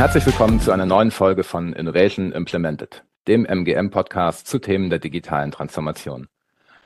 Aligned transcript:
Herzlich 0.00 0.24
willkommen 0.24 0.60
zu 0.60 0.72
einer 0.72 0.86
neuen 0.86 1.10
Folge 1.10 1.44
von 1.44 1.74
Innovation 1.74 2.32
Implemented, 2.32 3.04
dem 3.28 3.44
MGM-Podcast 3.44 4.46
zu 4.46 4.58
Themen 4.58 4.88
der 4.88 4.98
digitalen 4.98 5.50
Transformation. 5.50 6.26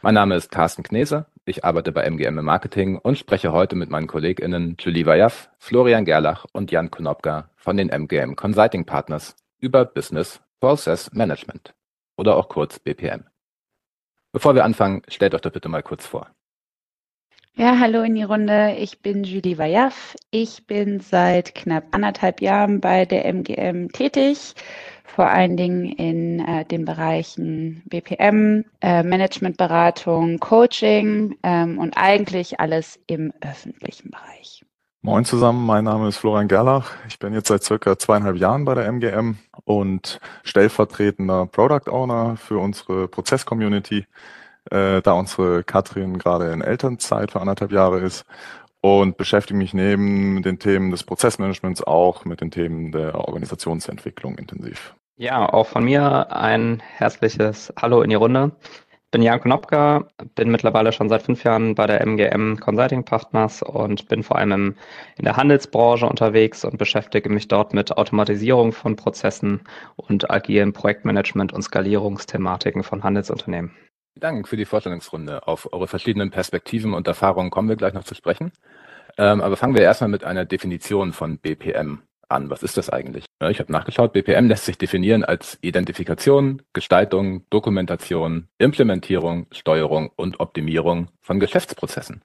Mein 0.03 0.15
Name 0.15 0.35
ist 0.35 0.51
Carsten 0.51 0.83
Knese, 0.83 1.27
ich 1.45 1.65
arbeite 1.65 1.93
bei 1.93 2.03
MGM 2.11 2.39
im 2.39 2.45
Marketing 2.45 2.99
und 2.99 3.17
spreche 3.17 3.53
heute 3.53 3.77
mit 3.77 3.89
meinen 3.89 4.09
KollegInnen 4.09 4.75
Julie 4.81 5.07
Wajaf, 5.07 5.49
Florian 5.61 6.05
Gerlach 6.05 6.45
und 6.53 6.73
Jan 6.73 6.91
Konopka 6.91 7.51
von 7.55 7.77
den 7.77 7.89
MGM 7.89 8.35
Consulting 8.35 8.85
Partners 8.85 9.37
über 9.61 9.85
Business 9.85 10.41
Process 10.59 11.13
Management 11.13 11.73
oder 12.17 12.35
auch 12.35 12.49
kurz 12.49 12.81
BPM. 12.81 13.27
Bevor 14.33 14.57
wir 14.57 14.65
anfangen, 14.65 15.03
stellt 15.07 15.37
euch 15.37 15.43
doch 15.43 15.53
bitte 15.53 15.69
mal 15.69 15.85
kurz 15.85 16.05
vor. 16.05 16.31
Ja, 17.57 17.79
hallo 17.79 18.03
in 18.03 18.17
die 18.17 18.25
Runde. 18.25 18.75
Ich 18.81 19.01
bin 19.01 19.23
Julie 19.23 19.57
Wajaf. 19.59 20.17
Ich 20.33 20.67
bin 20.67 20.99
seit 20.99 21.55
knapp 21.55 21.85
anderthalb 21.93 22.41
Jahren 22.41 22.81
bei 22.81 23.05
der 23.05 23.27
MGM 23.27 23.93
tätig, 23.93 24.57
vor 25.05 25.29
allen 25.29 25.57
Dingen 25.57 25.85
in 25.85 26.41
äh, 26.41 26.65
den 26.65 26.85
Bereichen 26.85 27.85
BPM, 27.87 28.65
äh, 28.81 29.05
Managementberatung, 29.05 30.41
Coaching 30.41 31.37
ähm, 31.45 31.79
und 31.79 31.97
eigentlich 31.97 32.59
alles 32.59 32.99
im 33.07 33.33
öffentlichen 33.41 34.11
Bereich. 34.11 34.65
Moin 35.03 35.25
zusammen, 35.25 35.65
mein 35.65 35.85
Name 35.85 36.09
ist 36.09 36.17
Florian 36.17 36.49
Gerlach. 36.49 36.91
Ich 37.07 37.21
bin 37.21 37.35
jetzt 37.35 37.47
seit 37.47 37.63
circa 37.63 37.97
zweieinhalb 37.97 38.37
Jahren 38.37 38.65
bei 38.65 38.75
der 38.75 38.87
MGM 38.87 39.37
und 39.65 40.19
stellvertretender 40.43 41.47
Product 41.47 41.89
Owner 41.89 42.37
für 42.37 42.59
unsere 42.59 43.07
Prozess-Community 43.07 44.07
äh, 44.71 45.03
da 45.03 45.13
unsere 45.13 45.65
Katrin 45.65 46.19
gerade 46.19 46.53
in 46.53 46.61
Elternzeit 46.61 47.33
für 47.33 47.41
anderthalb 47.41 47.73
Jahre 47.73 48.01
ist 48.01 48.25
und 48.85 49.17
beschäftige 49.17 49.57
mich 49.57 49.73
neben 49.73 50.43
den 50.43 50.59
Themen 50.59 50.91
des 50.91 51.05
Prozessmanagements 51.05 51.83
auch 51.83 52.27
mit 52.27 52.43
den 52.43 52.51
Themen 52.51 52.93
der 52.93 53.15
Organisationsentwicklung 53.15 54.37
intensiv. 54.37 54.95
Ja, 55.17 55.49
auch 55.51 55.69
von 55.69 55.85
mir 55.85 56.31
ein 56.33 56.83
herzliches 56.97 57.73
Hallo 57.81 58.03
in 58.03 58.11
die 58.11 58.17
Runde. 58.17 58.53
Ich 58.93 59.11
bin 59.11 59.23
Jan 59.23 59.41
Knopka, 59.41 60.09
bin 60.35 60.51
mittlerweile 60.51 60.93
schon 60.93 61.09
seit 61.09 61.23
fünf 61.23 61.45
Jahren 61.45 61.77
bei 61.77 61.87
der 61.87 62.01
MGM 62.05 62.59
Consulting 62.59 63.05
Partners 63.05 63.63
und 63.63 64.09
bin 64.09 64.23
vor 64.23 64.37
allem 64.37 64.53
im, 64.53 64.75
in 65.17 65.25
der 65.25 65.37
Handelsbranche 65.37 66.05
unterwegs 66.05 66.65
und 66.65 66.77
beschäftige 66.77 67.31
mich 67.31 67.49
dort 67.49 67.73
mit 67.73 67.97
Automatisierung 67.97 68.73
von 68.73 68.97
Prozessen 68.97 69.61
und 69.97 70.31
agilen 70.31 70.73
Projektmanagement 70.75 71.53
und 71.53 71.63
Skalierungsthematiken 71.63 72.83
von 72.83 73.03
Handelsunternehmen. 73.03 73.71
Dank 74.17 74.47
für 74.47 74.57
die 74.57 74.65
Vorstellungsrunde. 74.65 75.47
Auf 75.49 75.73
eure 75.73 75.89
verschiedenen 75.89 76.31
Perspektiven 76.31 76.95
und 76.95 77.09
Erfahrungen 77.09 77.51
kommen 77.51 77.69
wir 77.69 77.77
gleich 77.77 77.95
noch 77.95 78.05
zu 78.05 78.15
sprechen. 78.15 78.53
Ähm, 79.19 79.41
aber 79.41 79.57
fangen 79.57 79.75
wir 79.75 79.83
erstmal 79.83 80.11
mit 80.11 80.25
einer 80.25 80.45
Definition 80.45 81.13
von 81.13 81.39
BPM 81.39 82.03
an. 82.29 82.49
Was 82.49 82.63
ist 82.63 82.77
das 82.77 82.91
eigentlich? 82.91 83.27
Ich 83.49 83.59
habe 83.59 83.73
nachgeschaut, 83.73 84.13
BPM 84.13 84.47
lässt 84.47 84.67
sich 84.67 84.79
definieren 84.79 85.25
als 85.25 85.59
Identifikation, 85.63 86.63
Gestaltung, 86.73 87.45
Dokumentation, 87.51 88.49
Implementierung, 88.59 89.47
Steuerung 89.51 90.11
und 90.15 90.41
Optimierung 90.41 91.09
von 91.21 91.41
Geschäftsprozessen. 91.41 92.23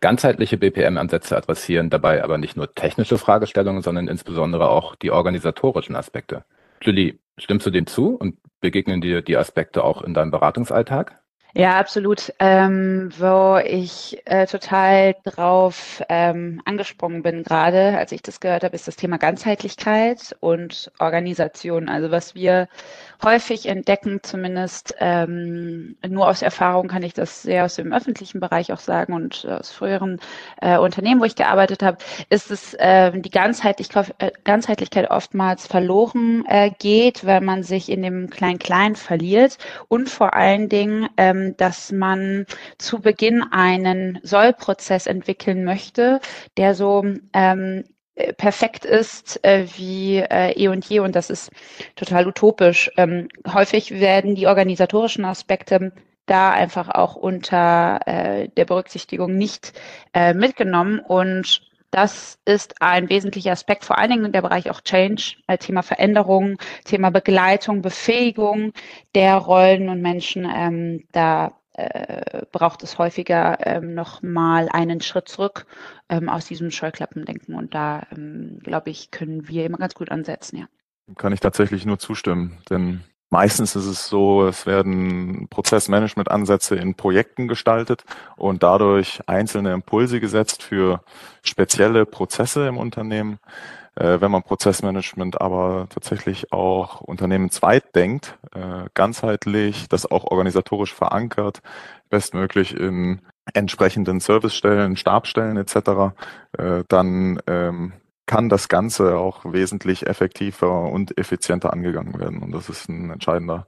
Ganzheitliche 0.00 0.56
BPM-Ansätze 0.56 1.36
adressieren 1.36 1.88
dabei 1.88 2.22
aber 2.22 2.36
nicht 2.36 2.56
nur 2.56 2.74
technische 2.74 3.18
Fragestellungen, 3.18 3.82
sondern 3.82 4.08
insbesondere 4.08 4.68
auch 4.68 4.94
die 4.96 5.10
organisatorischen 5.10 5.96
Aspekte. 5.96 6.44
Julie, 6.82 7.18
stimmst 7.38 7.66
du 7.66 7.70
dem 7.70 7.86
zu 7.86 8.16
und 8.16 8.36
begegnen 8.62 9.02
dir 9.02 9.20
die 9.20 9.36
Aspekte 9.36 9.84
auch 9.84 10.00
in 10.00 10.14
deinem 10.14 10.30
Beratungsalltag? 10.30 11.21
Ja, 11.54 11.78
absolut. 11.78 12.32
Ähm, 12.38 13.10
wo 13.18 13.58
ich 13.62 14.22
äh, 14.24 14.46
total 14.46 15.14
drauf 15.22 16.02
ähm, 16.08 16.62
angesprungen 16.64 17.22
bin 17.22 17.42
gerade, 17.42 17.98
als 17.98 18.10
ich 18.12 18.22
das 18.22 18.40
gehört 18.40 18.64
habe, 18.64 18.74
ist 18.74 18.88
das 18.88 18.96
Thema 18.96 19.18
Ganzheitlichkeit 19.18 20.34
und 20.40 20.90
Organisation. 20.98 21.90
Also 21.90 22.10
was 22.10 22.34
wir 22.34 22.68
häufig 23.22 23.66
entdecken, 23.66 24.20
zumindest 24.22 24.94
ähm, 24.98 25.96
nur 26.08 26.26
aus 26.28 26.40
Erfahrung 26.40 26.88
kann 26.88 27.02
ich 27.02 27.12
das 27.12 27.42
sehr 27.42 27.66
aus 27.66 27.74
dem 27.74 27.92
öffentlichen 27.92 28.40
Bereich 28.40 28.72
auch 28.72 28.80
sagen 28.80 29.12
und 29.12 29.46
aus 29.46 29.70
früheren 29.70 30.20
äh, 30.62 30.78
Unternehmen, 30.78 31.20
wo 31.20 31.24
ich 31.24 31.36
gearbeitet 31.36 31.82
habe, 31.82 31.98
ist 32.30 32.50
es 32.50 32.72
äh, 32.74 33.12
die 33.12 33.30
Ganzheitlichkeit, 33.30 34.14
äh, 34.18 34.30
Ganzheitlichkeit 34.44 35.10
oftmals 35.10 35.66
verloren 35.66 36.44
äh, 36.48 36.70
geht, 36.78 37.26
weil 37.26 37.42
man 37.42 37.62
sich 37.62 37.90
in 37.90 38.02
dem 38.02 38.30
Klein-Klein 38.30 38.96
verliert 38.96 39.58
und 39.88 40.08
vor 40.08 40.34
allen 40.34 40.70
Dingen, 40.70 41.08
ähm, 41.18 41.41
dass 41.56 41.92
man 41.92 42.46
zu 42.78 43.00
Beginn 43.00 43.42
einen 43.42 44.18
Sollprozess 44.22 45.06
entwickeln 45.06 45.64
möchte, 45.64 46.20
der 46.56 46.74
so 46.74 47.04
ähm, 47.32 47.84
äh, 48.14 48.32
perfekt 48.34 48.84
ist 48.84 49.42
äh, 49.44 49.66
wie 49.76 50.18
äh, 50.18 50.52
eh 50.52 50.68
und 50.68 50.84
je 50.84 51.00
und 51.00 51.16
das 51.16 51.30
ist 51.30 51.50
total 51.96 52.26
utopisch. 52.26 52.90
Ähm, 52.96 53.28
häufig 53.52 54.00
werden 54.00 54.34
die 54.34 54.46
organisatorischen 54.46 55.24
Aspekte 55.24 55.92
da 56.26 56.50
einfach 56.52 56.88
auch 56.88 57.16
unter 57.16 58.00
äh, 58.06 58.48
der 58.48 58.64
Berücksichtigung 58.64 59.36
nicht 59.36 59.72
äh, 60.14 60.34
mitgenommen 60.34 61.00
und 61.00 61.71
das 61.92 62.38
ist 62.46 62.80
ein 62.80 63.08
wesentlicher 63.10 63.52
Aspekt, 63.52 63.84
vor 63.84 63.98
allen 63.98 64.10
Dingen 64.10 64.24
in 64.24 64.32
der 64.32 64.42
Bereich 64.42 64.70
auch 64.70 64.80
Change, 64.80 65.36
Thema 65.60 65.82
Veränderung, 65.82 66.58
Thema 66.84 67.10
Begleitung, 67.10 67.82
Befähigung 67.82 68.72
der 69.14 69.36
Rollen 69.36 69.88
und 69.88 70.00
Menschen. 70.00 70.50
Ähm, 70.52 71.04
da 71.12 71.52
äh, 71.74 72.42
braucht 72.50 72.82
es 72.82 72.98
häufiger 72.98 73.58
ähm, 73.66 73.94
noch 73.94 74.22
mal 74.22 74.68
einen 74.70 75.00
Schritt 75.00 75.28
zurück 75.28 75.66
ähm, 76.08 76.28
aus 76.28 76.46
diesem 76.46 76.70
Scheuklappendenken. 76.70 77.54
Und 77.54 77.74
da, 77.74 78.06
ähm, 78.10 78.58
glaube 78.62 78.90
ich, 78.90 79.10
können 79.10 79.48
wir 79.48 79.66
immer 79.66 79.78
ganz 79.78 79.94
gut 79.94 80.10
ansetzen, 80.10 80.58
ja. 80.58 80.66
Kann 81.16 81.32
ich 81.32 81.40
tatsächlich 81.40 81.84
nur 81.84 81.98
zustimmen, 81.98 82.58
denn 82.70 83.02
meistens 83.32 83.74
ist 83.74 83.86
es 83.86 84.08
so, 84.08 84.46
es 84.46 84.66
werden 84.66 85.48
Prozessmanagement-Ansätze 85.48 86.76
in 86.76 86.94
Projekten 86.94 87.48
gestaltet 87.48 88.04
und 88.36 88.62
dadurch 88.62 89.20
einzelne 89.26 89.72
Impulse 89.72 90.20
gesetzt 90.20 90.62
für 90.62 91.02
spezielle 91.42 92.04
Prozesse 92.04 92.68
im 92.68 92.76
Unternehmen. 92.76 93.38
Äh, 93.94 94.20
wenn 94.20 94.30
man 94.30 94.42
Prozessmanagement 94.42 95.40
aber 95.40 95.86
tatsächlich 95.88 96.52
auch 96.52 97.00
unternehmensweit 97.00 97.94
denkt, 97.94 98.38
äh, 98.54 98.88
ganzheitlich, 98.92 99.88
das 99.88 100.10
auch 100.10 100.24
organisatorisch 100.24 100.94
verankert, 100.94 101.62
bestmöglich 102.10 102.76
in 102.76 103.22
entsprechenden 103.54 104.20
Servicestellen, 104.20 104.96
Stabstellen 104.96 105.56
etc., 105.56 105.76
äh, 106.58 106.84
dann 106.88 107.40
ähm, 107.46 107.94
kann 108.26 108.48
das 108.48 108.68
Ganze 108.68 109.18
auch 109.18 109.44
wesentlich 109.44 110.06
effektiver 110.06 110.90
und 110.90 111.18
effizienter 111.18 111.72
angegangen 111.72 112.18
werden. 112.18 112.42
Und 112.42 112.52
das 112.52 112.68
ist 112.68 112.88
ein 112.88 113.10
entscheidender, 113.10 113.66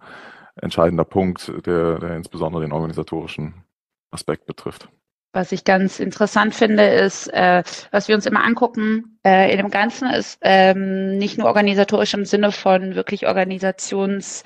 entscheidender 0.56 1.04
Punkt, 1.04 1.52
der, 1.66 1.98
der 1.98 2.16
insbesondere 2.16 2.62
den 2.62 2.72
organisatorischen 2.72 3.64
Aspekt 4.10 4.46
betrifft. 4.46 4.88
Was 5.34 5.50
ich 5.50 5.64
ganz 5.64 5.98
interessant 5.98 6.54
finde, 6.54 6.84
ist, 6.84 7.26
äh, 7.26 7.64
was 7.90 8.06
wir 8.06 8.14
uns 8.14 8.24
immer 8.24 8.44
angucken 8.44 9.18
äh, 9.26 9.50
in 9.50 9.56
dem 9.56 9.68
Ganzen, 9.68 10.08
ist 10.08 10.38
ähm, 10.42 11.18
nicht 11.18 11.38
nur 11.38 11.48
organisatorisch 11.48 12.14
im 12.14 12.24
Sinne 12.24 12.52
von 12.52 12.94
wirklich 12.94 13.26
Organisationsaufbau, 13.26 14.44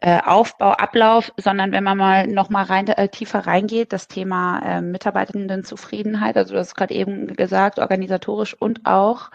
äh, 0.00 0.76
Ablauf, 0.76 1.30
sondern 1.36 1.72
wenn 1.72 1.84
man 1.84 1.98
mal 1.98 2.26
noch 2.26 2.48
mal 2.48 2.64
rein, 2.64 2.88
äh, 2.88 3.10
tiefer 3.10 3.40
reingeht, 3.40 3.92
das 3.92 4.08
Thema 4.08 4.60
äh, 4.64 4.80
Mitarbeitendenzufriedenheit, 4.80 6.38
also 6.38 6.54
du 6.54 6.60
hast 6.60 6.74
gerade 6.74 6.94
eben 6.94 7.36
gesagt, 7.36 7.78
organisatorisch 7.78 8.56
und 8.58 8.86
auch 8.86 9.30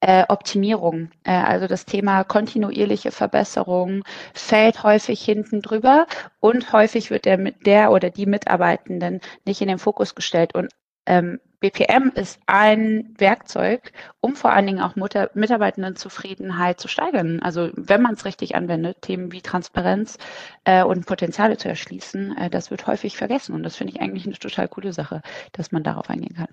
äh, 0.00 0.24
Optimierung. 0.28 1.10
Äh, 1.24 1.32
also 1.32 1.66
das 1.66 1.86
Thema 1.86 2.24
kontinuierliche 2.24 3.10
Verbesserung 3.10 4.02
fällt 4.32 4.82
häufig 4.82 5.22
hinten 5.22 5.62
drüber 5.62 6.06
und 6.40 6.72
häufig 6.72 7.10
wird 7.10 7.24
der, 7.24 7.38
der 7.38 7.90
oder 7.90 8.10
die 8.10 8.26
Mitarbeitenden 8.26 9.20
nicht 9.44 9.60
in 9.60 9.68
den 9.68 9.78
Fokus 9.78 10.14
gestellt. 10.14 10.54
Und 10.54 10.70
ähm, 11.06 11.40
BPM 11.60 12.12
ist 12.14 12.40
ein 12.44 13.14
Werkzeug, 13.16 13.92
um 14.20 14.36
vor 14.36 14.52
allen 14.52 14.66
Dingen 14.66 14.80
auch 14.80 14.96
Mutter 14.96 15.30
Mitarbeitendenzufriedenheit 15.32 16.78
zu 16.78 16.88
steigern. 16.88 17.40
Also 17.40 17.70
wenn 17.74 18.02
man 18.02 18.14
es 18.14 18.26
richtig 18.26 18.54
anwendet, 18.54 19.00
Themen 19.00 19.32
wie 19.32 19.40
Transparenz 19.40 20.18
äh, 20.64 20.84
und 20.84 21.06
Potenziale 21.06 21.56
zu 21.56 21.68
erschließen, 21.68 22.36
äh, 22.36 22.50
das 22.50 22.70
wird 22.70 22.86
häufig 22.86 23.16
vergessen. 23.16 23.54
Und 23.54 23.62
das 23.62 23.76
finde 23.76 23.94
ich 23.94 24.02
eigentlich 24.02 24.26
eine 24.26 24.34
total 24.34 24.68
coole 24.68 24.92
Sache, 24.92 25.22
dass 25.52 25.72
man 25.72 25.82
darauf 25.82 26.10
eingehen 26.10 26.36
kann. 26.36 26.48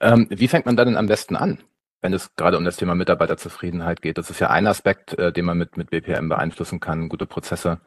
Ähm, 0.00 0.26
wie 0.28 0.48
fängt 0.48 0.66
man 0.66 0.76
da 0.76 0.84
denn 0.84 0.98
am 0.98 1.06
besten 1.06 1.36
an? 1.36 1.58
Wenn 2.00 2.12
es 2.12 2.34
gerade 2.36 2.56
um 2.56 2.64
das 2.64 2.76
Thema 2.76 2.94
Mitarbeiterzufriedenheit 2.94 4.02
geht. 4.02 4.18
Das 4.18 4.30
ist 4.30 4.40
ja 4.40 4.50
ein 4.50 4.66
Aspekt, 4.66 5.18
äh, 5.18 5.32
den 5.32 5.44
man 5.44 5.58
mit, 5.58 5.76
mit 5.76 5.90
BPM 5.90 6.28
beeinflussen 6.28 6.80
kann, 6.80 7.08
gute 7.08 7.26
Prozesse, 7.26 7.80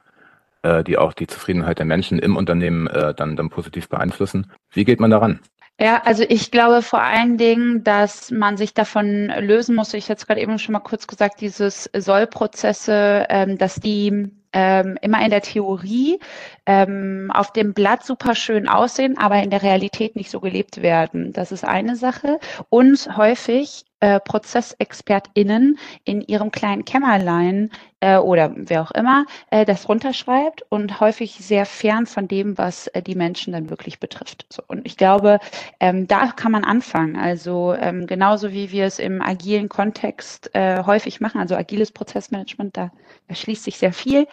äh, 0.62 0.84
die 0.84 0.98
auch 0.98 1.14
die 1.14 1.28
Zufriedenheit 1.28 1.80
der 1.80 1.86
Menschen 1.86 2.20
im 2.20 2.36
Unternehmen 2.36 2.88
äh, 2.88 3.14
dann, 3.14 3.36
dann 3.36 3.50
positiv 3.50 3.90
beeinflussen. 3.90 4.52
Wie 4.72 4.86
geht 4.86 5.00
man 5.00 5.12
daran? 5.12 5.40
Ja, 5.80 6.04
also 6.06 6.24
ich 6.28 6.52
glaube 6.52 6.84
vor 6.84 7.02
allen 7.02 7.38
Dingen, 7.38 7.84
dass 7.84 8.30
man 8.30 8.58
sich 8.58 8.74
davon 8.76 9.28
lösen 9.40 9.76
muss. 9.76 9.94
Ich 9.96 10.10
hatte 10.10 10.26
gerade 10.26 10.40
eben 10.40 10.60
schon 10.60 10.74
mal 10.74 10.80
kurz 10.80 11.08
gesagt, 11.08 11.42
dieses 11.42 11.90
Sollprozesse, 11.96 13.26
ähm, 13.30 13.58
dass 13.58 13.76
die 13.76 14.32
ähm, 14.54 14.98
immer 15.02 15.24
in 15.24 15.32
der 15.32 15.42
Theorie 15.42 16.20
ähm, 16.68 17.32
auf 17.34 17.52
dem 17.52 17.74
Blatt 17.74 18.06
super 18.06 18.36
schön 18.36 18.68
aussehen, 18.68 19.18
aber 19.18 19.42
in 19.42 19.50
der 19.50 19.64
Realität 19.64 20.16
nicht 20.16 20.30
so 20.30 20.40
gelebt 20.40 20.82
werden. 20.84 21.34
Das 21.34 21.52
ist 21.52 21.66
eine 21.66 21.96
Sache. 21.96 22.40
Und 22.70 23.18
häufig 23.18 23.84
äh, 24.04 24.20
ProzessexpertInnen 24.20 25.80
in 26.04 26.20
ihrem 26.20 26.52
kleinen 26.52 26.84
Kämmerlein 26.84 27.72
äh, 28.02 28.18
oder 28.18 28.52
wer 28.54 28.82
auch 28.82 28.92
immer 28.92 29.26
äh, 29.50 29.64
das 29.64 29.88
runterschreibt 29.88 30.66
und 30.68 31.00
häufig 31.00 31.36
sehr 31.36 31.66
fern 31.66 32.06
von 32.06 32.28
dem, 32.28 32.58
was 32.58 32.88
äh, 32.88 33.02
die 33.02 33.16
Menschen 33.16 33.54
dann 33.54 33.70
wirklich 33.70 34.02
betrifft. 34.02 34.46
So, 34.50 34.62
und 34.68 34.86
ich 34.86 34.98
glaube, 34.98 35.40
ähm, 35.80 36.06
da 36.06 36.28
kann 36.34 36.52
man 36.52 36.66
anfangen. 36.66 37.16
Also 37.16 37.74
ähm, 37.76 38.06
genauso 38.06 38.52
wie 38.52 38.74
wir 38.74 38.88
es 38.88 39.00
im 39.00 39.22
agilen 39.22 39.70
Kontext 39.70 40.54
äh, 40.54 40.84
häufig 40.84 41.22
machen, 41.22 41.40
also 41.40 41.56
agiles 41.56 41.94
Prozessmanagement, 41.94 42.76
da, 42.76 42.92
da 43.30 43.36
schließt 43.36 43.64
sich 43.64 43.78
sehr 43.78 43.94
viel. 43.94 44.28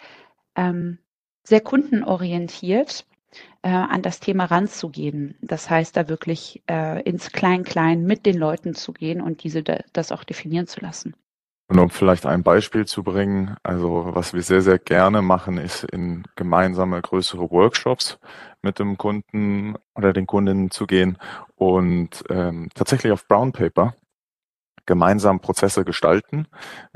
Ähm, 0.57 0.97
sehr 1.43 1.61
kundenorientiert 1.61 3.05
äh, 3.61 3.69
an 3.69 4.01
das 4.01 4.19
Thema 4.19 4.45
ranzugehen. 4.45 5.35
Das 5.41 5.69
heißt, 5.69 5.95
da 5.95 6.09
wirklich 6.09 6.63
äh, 6.69 7.01
ins 7.03 7.31
Klein-Klein 7.31 8.03
mit 8.03 8.25
den 8.25 8.37
Leuten 8.37 8.73
zu 8.73 8.93
gehen 8.93 9.21
und 9.21 9.43
diese 9.43 9.63
das 9.63 10.11
auch 10.11 10.23
definieren 10.23 10.67
zu 10.67 10.81
lassen. 10.81 11.15
Und 11.71 11.79
um 11.79 11.89
vielleicht 11.89 12.25
ein 12.25 12.43
Beispiel 12.43 12.85
zu 12.85 13.01
bringen, 13.01 13.55
also 13.63 14.09
was 14.09 14.33
wir 14.33 14.41
sehr, 14.41 14.61
sehr 14.61 14.77
gerne 14.77 15.21
machen, 15.21 15.57
ist 15.57 15.85
in 15.85 16.23
gemeinsame 16.35 17.01
größere 17.01 17.49
Workshops 17.49 18.19
mit 18.61 18.77
dem 18.77 18.97
Kunden 18.97 19.75
oder 19.95 20.11
den 20.11 20.27
Kundinnen 20.27 20.69
zu 20.69 20.85
gehen 20.85 21.17
und 21.55 22.25
ähm, 22.29 22.67
tatsächlich 22.75 23.13
auf 23.13 23.25
Brown 23.25 23.53
Paper 23.53 23.95
gemeinsam 24.85 25.39
Prozesse 25.39 25.85
gestalten, 25.85 26.47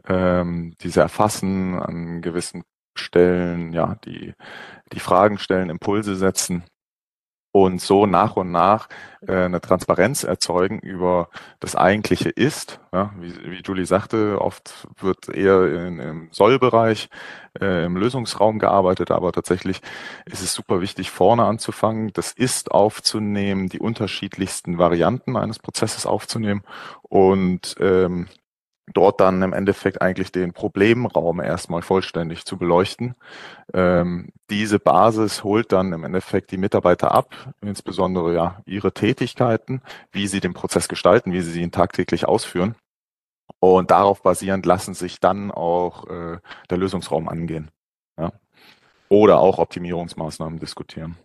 ähm, 0.10 0.74
diese 0.81 1.00
erfassen, 1.00 1.76
an 1.76 2.22
gewissen 2.22 2.66
stellen, 2.95 3.74
ja, 3.74 3.95
die, 4.06 4.33
die 4.94 5.00
Fragen 5.00 5.38
stellen, 5.38 5.69
Impulse 5.69 6.15
setzen 6.15 6.63
und 7.56 7.80
so 7.80 8.06
nach 8.06 8.36
und 8.36 8.51
nach 8.51 8.89
äh, 9.25 9.45
eine 9.45 9.62
Transparenz 9.62 10.25
erzeugen 10.25 10.80
über 10.80 11.30
das 11.62 11.77
eigentliche 11.77 12.27
Ist. 12.27 12.81
Ja, 12.92 13.13
wie, 13.18 13.33
wie 13.50 13.62
Julie 13.63 13.86
sagte, 13.86 14.42
oft 14.42 14.86
wird 15.00 15.30
eher 15.30 15.88
in, 15.88 16.00
im 16.00 16.27
Sollbereich, 16.31 17.07
äh, 17.62 17.86
im 17.86 17.95
Lösungsraum 17.95 18.59
gearbeitet, 18.59 19.09
aber 19.09 19.31
tatsächlich 19.31 19.80
ist 20.25 20.44
es 20.44 20.53
super 20.53 20.81
wichtig, 20.81 21.12
vorne 21.12 21.45
anzufangen, 21.45 22.12
das 22.12 22.33
Ist 22.33 22.71
aufzunehmen, 22.71 23.69
die 23.69 23.80
unterschiedlichsten 23.80 24.77
Varianten 24.77 25.38
eines 25.38 25.59
Prozesses 25.59 26.06
aufzunehmen 26.06 26.63
und 27.03 27.77
ähm, 27.80 28.27
dort 28.94 29.20
dann 29.20 29.42
im 29.42 29.54
Endeffekt 29.54 30.02
eigentlich 30.02 30.32
den 30.32 30.54
Problemraum 30.54 31.40
erstmal 31.40 31.82
vollständig 31.82 32.46
zu 32.46 32.58
beleuchten. 32.58 33.16
Ähm, 33.74 34.30
diese 34.50 34.80
Basis 34.80 35.44
holt 35.44 35.72
dann 35.72 35.94
im 35.94 36.04
Endeffekt 36.04 36.52
die 36.52 36.58
Mitarbeiter 36.58 37.12
ab, 37.12 37.54
insbesondere 37.62 38.34
ja 38.34 38.62
ihre 38.66 38.94
Tätigkeiten, 38.94 39.82
wie 40.12 40.28
sie 40.28 40.40
den 40.40 40.54
Prozess 40.54 40.88
gestalten, 40.88 41.32
wie 41.32 41.42
sie 41.42 41.62
ihn 41.62 41.72
tagtäglich 41.72 42.28
ausführen. 42.28 42.76
Und 43.60 43.92
darauf 43.92 44.22
basierend 44.22 44.66
lassen 44.66 44.94
sich 44.94 45.20
dann 45.20 45.52
auch 45.52 46.08
äh, 46.08 46.40
der 46.70 46.78
Lösungsraum 46.78 47.28
angehen. 47.28 47.72
Ja? 48.18 48.31
Oder 49.10 49.40
auch 49.40 49.58
Optimierungsmaßnahmen 49.58 50.60
diskutieren. 50.60 51.18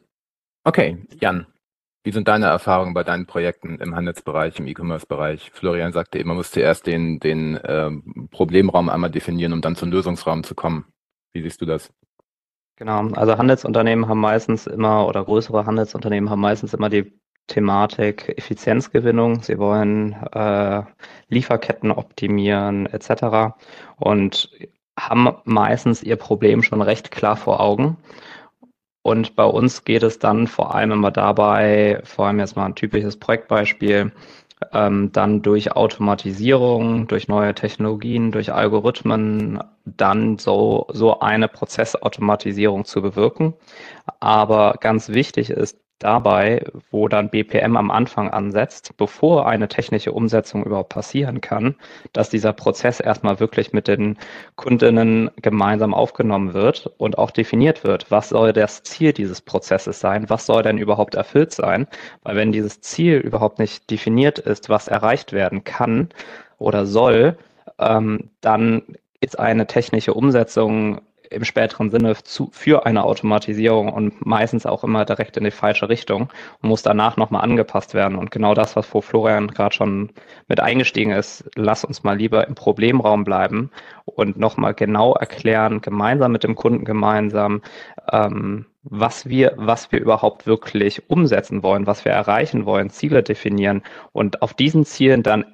Okay, 0.65 1.07
Jan, 1.21 1.47
wie 2.03 2.13
sind 2.13 2.29
deine 2.29 2.47
Erfahrungen 2.47 2.95
bei 2.95 3.05
deinen 3.05 3.27
Projekten 3.27 3.79
im 3.79 3.95
Handelsbereich, 3.95 4.59
im 4.59 4.67
E-Commerce-Bereich? 4.67 5.51
Florian 5.53 5.93
sagte 5.93 6.19
eben, 6.19 6.29
man 6.29 6.37
muss 6.39 6.51
zuerst 6.51 6.87
den, 6.87 7.21
den 7.21 7.61
ähm, 7.65 8.29
Problemraum 8.31 8.89
einmal 8.89 9.11
definieren, 9.11 9.53
um 9.53 9.61
dann 9.61 9.77
zum 9.77 9.91
Lösungsraum 9.91 10.43
zu 10.43 10.55
kommen. 10.55 10.87
Wie 11.33 11.43
siehst 11.43 11.61
du 11.61 11.67
das? 11.67 11.93
Genau, 12.77 13.07
also 13.09 13.37
Handelsunternehmen 13.37 14.09
haben 14.09 14.21
meistens 14.21 14.67
immer, 14.67 15.07
oder 15.07 15.23
größere 15.25 15.67
Handelsunternehmen 15.67 16.31
haben 16.31 16.41
meistens 16.41 16.73
immer 16.73 16.89
die 16.89 17.13
Thematik 17.47 18.33
Effizienzgewinnung. 18.39 19.43
Sie 19.43 19.59
wollen 19.59 20.15
äh, 20.33 20.83
Lieferketten 21.29 21.91
optimieren 21.91 22.87
etc. 22.87 23.55
und 23.97 24.51
haben 24.99 25.29
meistens 25.45 26.03
ihr 26.03 26.17
Problem 26.17 26.63
schon 26.63 26.81
recht 26.81 27.11
klar 27.11 27.37
vor 27.37 27.61
Augen 27.61 27.99
und 29.03 29.35
bei 29.37 29.45
uns 29.45 29.85
geht 29.85 30.03
es 30.03 30.19
dann 30.19 30.47
vor 30.47 30.75
allem 30.75 30.93
immer 30.93 31.11
dabei, 31.11 32.01
vor 32.05 32.27
allem 32.27 32.39
jetzt 32.39 32.57
mal 32.57 32.67
ein 32.67 32.75
typisches 32.75 33.17
Projektbeispiel, 33.17 34.13
ähm, 34.73 35.11
dann 35.13 35.43
durch 35.43 35.73
Automatisierung, 35.73 37.07
durch 37.07 37.29
neue 37.29 37.55
Technologien, 37.55 38.31
durch 38.31 38.53
Algorithmen 38.53 39.63
dann 39.85 40.39
so, 40.39 40.87
so 40.93 41.21
eine 41.21 41.49
Prozessautomatisierung 41.49 42.85
zu 42.85 43.01
bewirken. 43.01 43.55
Aber 44.21 44.75
ganz 44.81 45.09
wichtig 45.09 45.51
ist 45.51 45.79
dabei, 46.01 46.65
wo 46.91 47.07
dann 47.07 47.31
BPM 47.31 47.77
am 47.77 47.91
Anfang 47.91 48.31
ansetzt, 48.31 48.97
bevor 48.97 49.47
eine 49.47 49.69
technische 49.69 50.13
Umsetzung 50.13 50.65
überhaupt 50.65 50.89
passieren 50.89 51.41
kann, 51.41 51.77
dass 52.13 52.31
dieser 52.31 52.53
Prozess 52.53 52.99
erstmal 52.99 53.39
wirklich 53.39 53.73
mit 53.73 53.87
den 53.87 54.19
Kundinnen 54.57 55.31
gemeinsam 55.37 55.95
aufgenommen 55.95 56.55
wird 56.55 56.91
und 56.99 57.19
auch 57.19 57.31
definiert 57.31 57.85
wird, 57.85 58.11
was 58.11 58.31
soll 58.31 58.53
das 58.53 58.83
Ziel 58.83 59.13
dieses 59.13 59.41
Prozesses 59.41 60.01
sein, 60.01 60.29
was 60.29 60.47
soll 60.47 60.63
denn 60.63 60.79
überhaupt 60.79 61.15
erfüllt 61.15 61.53
sein, 61.53 61.87
weil 62.23 62.37
wenn 62.37 62.51
dieses 62.51 62.81
Ziel 62.81 63.19
überhaupt 63.19 63.59
nicht 63.59 63.91
definiert 63.91 64.39
ist, 64.39 64.69
was 64.69 64.89
erreicht 64.89 65.33
werden 65.33 65.65
kann 65.65 66.09
oder 66.59 66.87
soll, 66.87 67.37
ähm, 67.79 68.31
dann 68.41 68.83
ist 69.21 69.39
eine 69.39 69.67
technische 69.67 70.15
Umsetzung 70.15 71.03
im 71.31 71.45
späteren 71.45 71.91
Sinne 71.91 72.17
zu, 72.17 72.51
für 72.53 72.85
eine 72.87 73.05
Automatisierung 73.05 73.93
und 73.93 74.27
meistens 74.27 74.67
auch 74.67 74.85
immer 74.85 75.05
direkt 75.05 75.37
in 75.37 75.45
die 75.45 75.51
falsche 75.51 75.89
Richtung 75.89 76.29
und 76.61 76.69
muss 76.69 76.83
danach 76.83 77.17
nochmal 77.17 77.43
angepasst 77.43 77.95
werden. 77.95 78.19
Und 78.19 78.31
genau 78.31 78.53
das, 78.55 78.77
was 78.77 78.87
vor 78.87 79.03
Florian 79.03 79.49
gerade 79.49 79.75
schon 79.75 80.11
mit 80.49 80.61
eingestiegen 80.61 81.13
ist, 81.13 81.49
lass 81.55 81.85
uns 81.85 82.03
mal 82.03 82.17
lieber 82.17 82.47
im 82.49 82.57
Problemraum 82.57 83.25
bleiben 83.25 83.71
und 84.05 84.39
nochmal 84.39 84.75
genau 84.75 85.15
erklären, 85.15 85.81
gemeinsam 85.81 86.33
mit 86.33 86.43
dem 86.43 86.57
Kunden 86.57 86.85
gemeinsam, 86.85 87.63
ähm, 88.13 88.67
was 88.83 89.29
wir, 89.29 89.53
was 89.57 89.93
wir 89.93 90.01
überhaupt 90.01 90.47
wirklich 90.47 91.09
umsetzen 91.09 91.63
wollen, 91.63 91.87
was 91.87 92.05
wir 92.05 92.13
erreichen 92.13 92.67
wollen, 92.67 92.91
Ziele 92.91 93.23
definieren 93.23 93.83
und 94.13 94.43
auf 94.43 94.55
diesen 94.55 94.85
Zielen 94.85 95.23
dann 95.23 95.45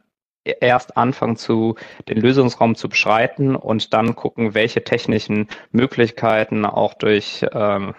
erst 0.47 0.97
anfangen 0.97 1.37
zu 1.37 1.77
den 2.09 2.19
Lösungsraum 2.19 2.75
zu 2.75 2.89
beschreiten 2.89 3.57
und 3.57 3.93
dann 3.93 4.15
gucken, 4.15 4.55
welche 4.55 4.85
technischen 4.85 5.49
Möglichkeiten 5.73 6.65
auch 6.65 6.95
durch 6.95 7.45
ähm, 7.53 7.95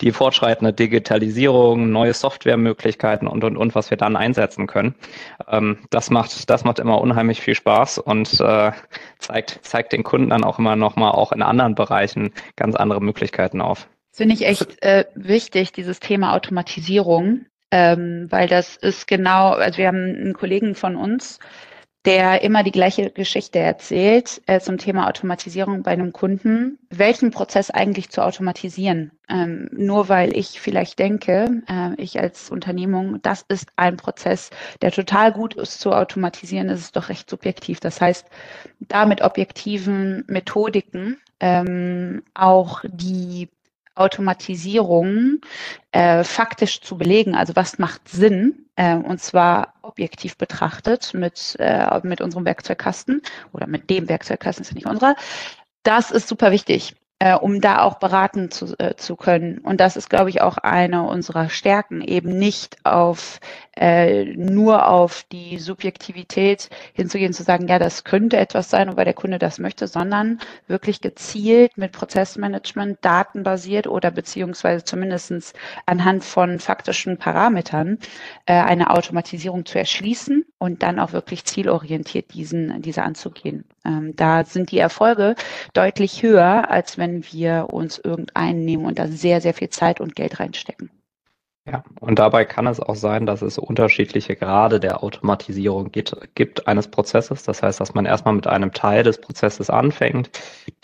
die 0.00 0.12
fortschreitende 0.12 0.72
Digitalisierung, 0.72 1.90
neue 1.90 2.14
Softwaremöglichkeiten 2.14 3.28
und 3.28 3.44
und 3.44 3.56
und, 3.56 3.74
was 3.74 3.90
wir 3.90 3.96
dann 3.96 4.16
einsetzen 4.16 4.66
können. 4.66 4.94
Ähm, 5.48 5.78
das 5.90 6.10
macht 6.10 6.48
das 6.50 6.64
macht 6.64 6.78
immer 6.78 7.00
unheimlich 7.00 7.40
viel 7.40 7.54
Spaß 7.54 7.98
und 7.98 8.40
äh, 8.40 8.72
zeigt 9.18 9.60
zeigt 9.62 9.92
den 9.92 10.02
Kunden 10.02 10.30
dann 10.30 10.44
auch 10.44 10.58
immer 10.58 10.76
noch 10.76 10.96
mal 10.96 11.10
auch 11.10 11.32
in 11.32 11.42
anderen 11.42 11.74
Bereichen 11.74 12.32
ganz 12.56 12.76
andere 12.76 13.00
Möglichkeiten 13.00 13.60
auf. 13.60 13.88
Finde 14.16 14.34
ich 14.34 14.46
echt 14.46 14.82
äh, 14.82 15.04
wichtig, 15.14 15.72
dieses 15.72 16.00
Thema 16.00 16.34
Automatisierung, 16.34 17.44
ähm, 17.70 18.28
weil 18.30 18.48
das 18.48 18.76
ist 18.76 19.06
genau, 19.06 19.50
also 19.50 19.76
wir 19.76 19.88
haben 19.88 20.16
einen 20.16 20.32
Kollegen 20.32 20.74
von 20.74 20.96
uns, 20.96 21.38
der 22.06 22.42
immer 22.42 22.62
die 22.62 22.72
gleiche 22.72 23.10
Geschichte 23.10 23.58
erzählt 23.58 24.40
äh, 24.46 24.60
zum 24.60 24.78
Thema 24.78 25.08
Automatisierung 25.08 25.82
bei 25.82 25.90
einem 25.90 26.12
Kunden, 26.12 26.78
welchen 26.88 27.32
Prozess 27.32 27.70
eigentlich 27.70 28.10
zu 28.10 28.22
automatisieren. 28.22 29.10
Ähm, 29.28 29.68
nur 29.72 30.08
weil 30.08 30.36
ich 30.36 30.60
vielleicht 30.60 31.00
denke, 31.00 31.62
äh, 31.68 32.00
ich 32.00 32.20
als 32.20 32.48
Unternehmung, 32.48 33.20
das 33.22 33.44
ist 33.48 33.66
ein 33.74 33.96
Prozess, 33.96 34.50
der 34.82 34.92
total 34.92 35.32
gut 35.32 35.54
ist 35.54 35.80
zu 35.80 35.92
automatisieren, 35.92 36.68
ist 36.68 36.80
es 36.80 36.92
doch 36.92 37.08
recht 37.08 37.28
subjektiv. 37.28 37.80
Das 37.80 38.00
heißt, 38.00 38.24
da 38.78 39.04
mit 39.04 39.20
objektiven 39.22 40.24
Methodiken 40.28 41.18
ähm, 41.40 42.22
auch 42.34 42.82
die 42.86 43.48
Automatisierung 43.96 45.40
äh, 45.92 46.24
faktisch 46.24 46.80
zu 46.80 46.96
belegen. 46.96 47.34
Also 47.34 47.56
was 47.56 47.78
macht 47.78 48.08
Sinn? 48.08 48.66
Äh, 48.76 48.96
und 48.96 49.20
zwar 49.20 49.74
objektiv 49.82 50.36
betrachtet 50.36 51.14
mit, 51.14 51.56
äh, 51.58 52.00
mit 52.02 52.20
unserem 52.20 52.44
Werkzeugkasten 52.44 53.22
oder 53.52 53.66
mit 53.66 53.90
dem 53.90 54.08
Werkzeugkasten, 54.08 54.62
ist 54.62 54.70
ja 54.70 54.74
nicht 54.74 54.86
unserer. 54.86 55.16
Das 55.82 56.10
ist 56.10 56.28
super 56.28 56.50
wichtig 56.52 56.94
äh, 57.18 57.34
um 57.34 57.60
da 57.60 57.82
auch 57.82 57.94
beraten 57.94 58.50
zu, 58.50 58.74
äh, 58.78 58.94
zu 58.96 59.16
können. 59.16 59.58
Und 59.58 59.80
das 59.80 59.96
ist, 59.96 60.10
glaube 60.10 60.30
ich, 60.30 60.42
auch 60.42 60.58
eine 60.58 61.04
unserer 61.04 61.48
Stärken, 61.48 62.02
eben 62.02 62.38
nicht 62.38 62.84
auf 62.84 63.40
äh, 63.78 64.24
nur 64.36 64.88
auf 64.88 65.24
die 65.30 65.58
Subjektivität 65.58 66.70
hinzugehen, 66.94 67.32
zu 67.32 67.42
sagen, 67.42 67.68
ja, 67.68 67.78
das 67.78 68.04
könnte 68.04 68.38
etwas 68.38 68.70
sein, 68.70 68.96
weil 68.96 69.04
der 69.04 69.14
Kunde 69.14 69.38
das 69.38 69.58
möchte, 69.58 69.86
sondern 69.86 70.40
wirklich 70.66 71.00
gezielt 71.00 71.76
mit 71.76 71.92
Prozessmanagement, 71.92 72.98
datenbasiert 73.02 73.86
oder 73.86 74.10
beziehungsweise 74.10 74.84
zumindestens 74.84 75.52
anhand 75.84 76.24
von 76.24 76.58
faktischen 76.58 77.18
Parametern 77.18 77.98
äh, 78.46 78.54
eine 78.54 78.90
Automatisierung 78.90 79.66
zu 79.66 79.78
erschließen 79.78 80.46
und 80.58 80.82
dann 80.82 80.98
auch 80.98 81.12
wirklich 81.12 81.44
zielorientiert 81.44 82.32
diesen, 82.32 82.80
diese 82.80 83.02
anzugehen. 83.02 83.64
Ähm, 83.84 84.14
da 84.16 84.44
sind 84.44 84.70
die 84.70 84.78
Erfolge 84.78 85.34
deutlich 85.74 86.22
höher, 86.22 86.70
als 86.70 86.96
wenn 86.96 87.05
wir 87.30 87.68
uns 87.72 87.98
irgendeinen 87.98 88.64
nehmen 88.64 88.84
und 88.86 88.98
da 88.98 89.06
sehr, 89.08 89.40
sehr 89.40 89.54
viel 89.54 89.70
Zeit 89.70 90.00
und 90.00 90.14
Geld 90.16 90.40
reinstecken. 90.40 90.90
Ja, 91.68 91.82
und 91.98 92.20
dabei 92.20 92.44
kann 92.44 92.68
es 92.68 92.78
auch 92.78 92.94
sein, 92.94 93.26
dass 93.26 93.42
es 93.42 93.58
unterschiedliche 93.58 94.36
Grade 94.36 94.78
der 94.78 95.02
Automatisierung 95.02 95.90
gibt, 95.90 96.16
gibt 96.36 96.68
eines 96.68 96.86
Prozesses. 96.86 97.42
Das 97.42 97.60
heißt, 97.60 97.80
dass 97.80 97.92
man 97.92 98.04
erstmal 98.06 98.34
mit 98.34 98.46
einem 98.46 98.72
Teil 98.72 99.02
des 99.02 99.20
Prozesses 99.20 99.68
anfängt, 99.68 100.30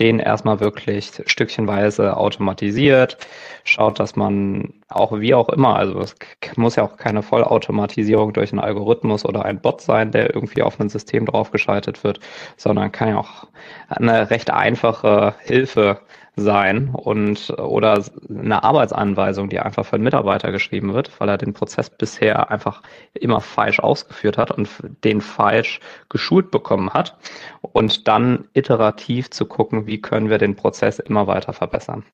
den 0.00 0.18
erstmal 0.18 0.58
wirklich 0.58 1.12
stückchenweise 1.26 2.16
automatisiert, 2.16 3.16
schaut, 3.62 4.00
dass 4.00 4.16
man 4.16 4.74
auch 4.88 5.20
wie 5.20 5.34
auch 5.34 5.48
immer, 5.50 5.76
also 5.76 6.00
es 6.00 6.16
muss 6.56 6.74
ja 6.74 6.82
auch 6.82 6.96
keine 6.96 7.22
Vollautomatisierung 7.22 8.32
durch 8.32 8.50
einen 8.50 8.60
Algorithmus 8.60 9.24
oder 9.24 9.44
ein 9.44 9.60
Bot 9.60 9.82
sein, 9.82 10.10
der 10.10 10.34
irgendwie 10.34 10.62
auf 10.62 10.80
ein 10.80 10.88
System 10.88 11.26
draufgeschaltet 11.26 12.02
wird, 12.02 12.18
sondern 12.56 12.90
kann 12.90 13.08
ja 13.10 13.18
auch 13.18 13.46
eine 13.88 14.30
recht 14.30 14.50
einfache 14.50 15.36
Hilfe 15.44 16.00
sein 16.34 16.88
und 16.88 17.50
oder 17.58 18.02
eine 18.28 18.64
Arbeitsanweisung, 18.64 19.50
die 19.50 19.60
einfach 19.60 19.84
für 19.84 19.94
einen 19.94 20.04
Mitarbeiter 20.04 20.50
geschrieben 20.50 20.94
wird, 20.94 21.20
weil 21.20 21.28
er 21.28 21.36
den 21.36 21.52
Prozess 21.52 21.90
bisher 21.90 22.50
einfach 22.50 22.82
immer 23.12 23.40
falsch 23.40 23.80
ausgeführt 23.80 24.38
hat 24.38 24.50
und 24.50 24.68
den 25.04 25.20
falsch 25.20 25.80
geschult 26.08 26.50
bekommen 26.50 26.90
hat 26.90 27.18
und 27.60 28.08
dann 28.08 28.48
iterativ 28.54 29.30
zu 29.30 29.44
gucken, 29.44 29.86
wie 29.86 30.00
können 30.00 30.30
wir 30.30 30.38
den 30.38 30.56
Prozess 30.56 30.98
immer 30.98 31.26
weiter 31.26 31.52
verbessern. 31.52 32.04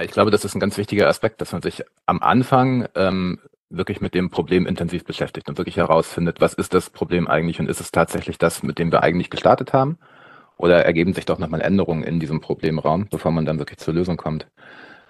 Ich 0.00 0.10
glaube, 0.10 0.30
das 0.30 0.44
ist 0.44 0.54
ein 0.54 0.60
ganz 0.60 0.76
wichtiger 0.76 1.08
Aspekt, 1.08 1.40
dass 1.40 1.52
man 1.52 1.62
sich 1.62 1.82
am 2.06 2.20
Anfang 2.20 2.88
ähm, 2.94 3.40
wirklich 3.70 4.00
mit 4.00 4.14
dem 4.14 4.30
Problem 4.30 4.66
intensiv 4.66 5.04
beschäftigt 5.04 5.48
und 5.48 5.58
wirklich 5.58 5.76
herausfindet, 5.76 6.40
was 6.40 6.54
ist 6.54 6.74
das 6.74 6.90
Problem 6.90 7.28
eigentlich 7.28 7.60
und 7.60 7.68
ist 7.68 7.80
es 7.80 7.90
tatsächlich 7.90 8.38
das, 8.38 8.62
mit 8.62 8.78
dem 8.78 8.92
wir 8.92 9.02
eigentlich 9.02 9.30
gestartet 9.30 9.72
haben? 9.72 9.98
Oder 10.56 10.84
ergeben 10.84 11.14
sich 11.14 11.26
doch 11.26 11.38
nochmal 11.38 11.60
Änderungen 11.60 12.04
in 12.04 12.20
diesem 12.20 12.40
Problemraum, 12.40 13.08
bevor 13.10 13.32
man 13.32 13.44
dann 13.44 13.58
wirklich 13.58 13.78
zur 13.78 13.94
Lösung 13.94 14.16
kommt. 14.16 14.46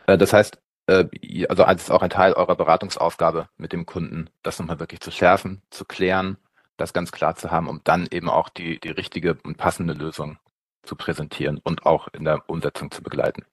Äh, 0.07 0.19
das 0.19 0.33
heißt, 0.33 0.59
äh, 0.87 1.05
also 1.49 1.65
als 1.65 1.91
auch 1.91 2.03
ein 2.03 2.11
Teil 2.11 2.33
eurer 2.33 2.57
Beratungsaufgabe 2.57 3.49
mit 3.57 3.73
dem 3.73 3.87
Kunden, 3.87 4.31
das 4.43 4.59
nochmal 4.59 4.81
wirklich 4.81 5.01
zu 5.01 5.11
schärfen, 5.11 5.63
zu 5.71 5.85
klären, 5.85 6.37
das 6.77 6.93
ganz 6.93 7.13
klar 7.13 7.37
zu 7.37 7.51
haben, 7.51 7.69
um 7.69 7.81
dann 7.85 8.07
eben 8.11 8.29
auch 8.29 8.49
die, 8.49 8.81
die 8.81 8.91
richtige 8.91 9.39
und 9.45 9.57
passende 9.57 9.95
Lösung 9.95 10.39
zu 10.83 10.97
präsentieren 10.97 11.61
und 11.63 11.87
auch 11.87 12.09
in 12.09 12.25
der 12.25 12.43
Umsetzung 12.49 12.91
zu 12.91 13.03
begleiten. 13.03 13.45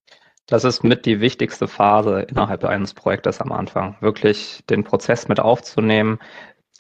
Das 0.48 0.66
ist 0.66 0.84
mit 0.84 1.06
die 1.06 1.22
wichtigste 1.22 1.68
Phase 1.68 2.22
innerhalb 2.24 2.66
eines 2.66 2.94
Projektes 2.94 3.40
am 3.40 3.54
Anfang. 3.54 3.96
Wirklich 4.02 4.64
den 4.70 4.84
Prozess 4.84 5.28
mit 5.28 5.40
aufzunehmen, 5.40 6.20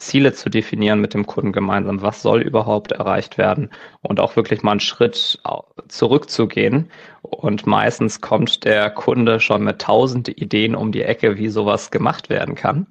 Ziele 0.02 0.34
zu 0.34 0.50
definieren 0.50 1.00
mit 1.00 1.14
dem 1.14 1.26
Kunden 1.26 1.52
gemeinsam. 1.52 2.02
Was 2.02 2.22
soll 2.22 2.42
überhaupt 2.42 2.92
erreicht 2.92 3.38
werden? 3.38 3.70
Und 4.02 4.20
auch 4.20 4.36
wirklich 4.36 4.64
mal 4.64 4.72
einen 4.72 4.80
Schritt 4.80 5.40
zurückzugehen. 5.88 6.92
Und 7.22 7.68
meistens 7.68 8.20
kommt 8.20 8.66
der 8.66 8.90
Kunde 8.90 9.40
schon 9.40 9.64
mit 9.64 9.80
tausend 9.80 10.28
Ideen 10.28 10.76
um 10.76 10.92
die 10.92 11.04
Ecke, 11.04 11.38
wie 11.38 11.50
sowas 11.50 11.92
gemacht 11.92 12.30
werden 12.30 12.56
kann 12.56 12.88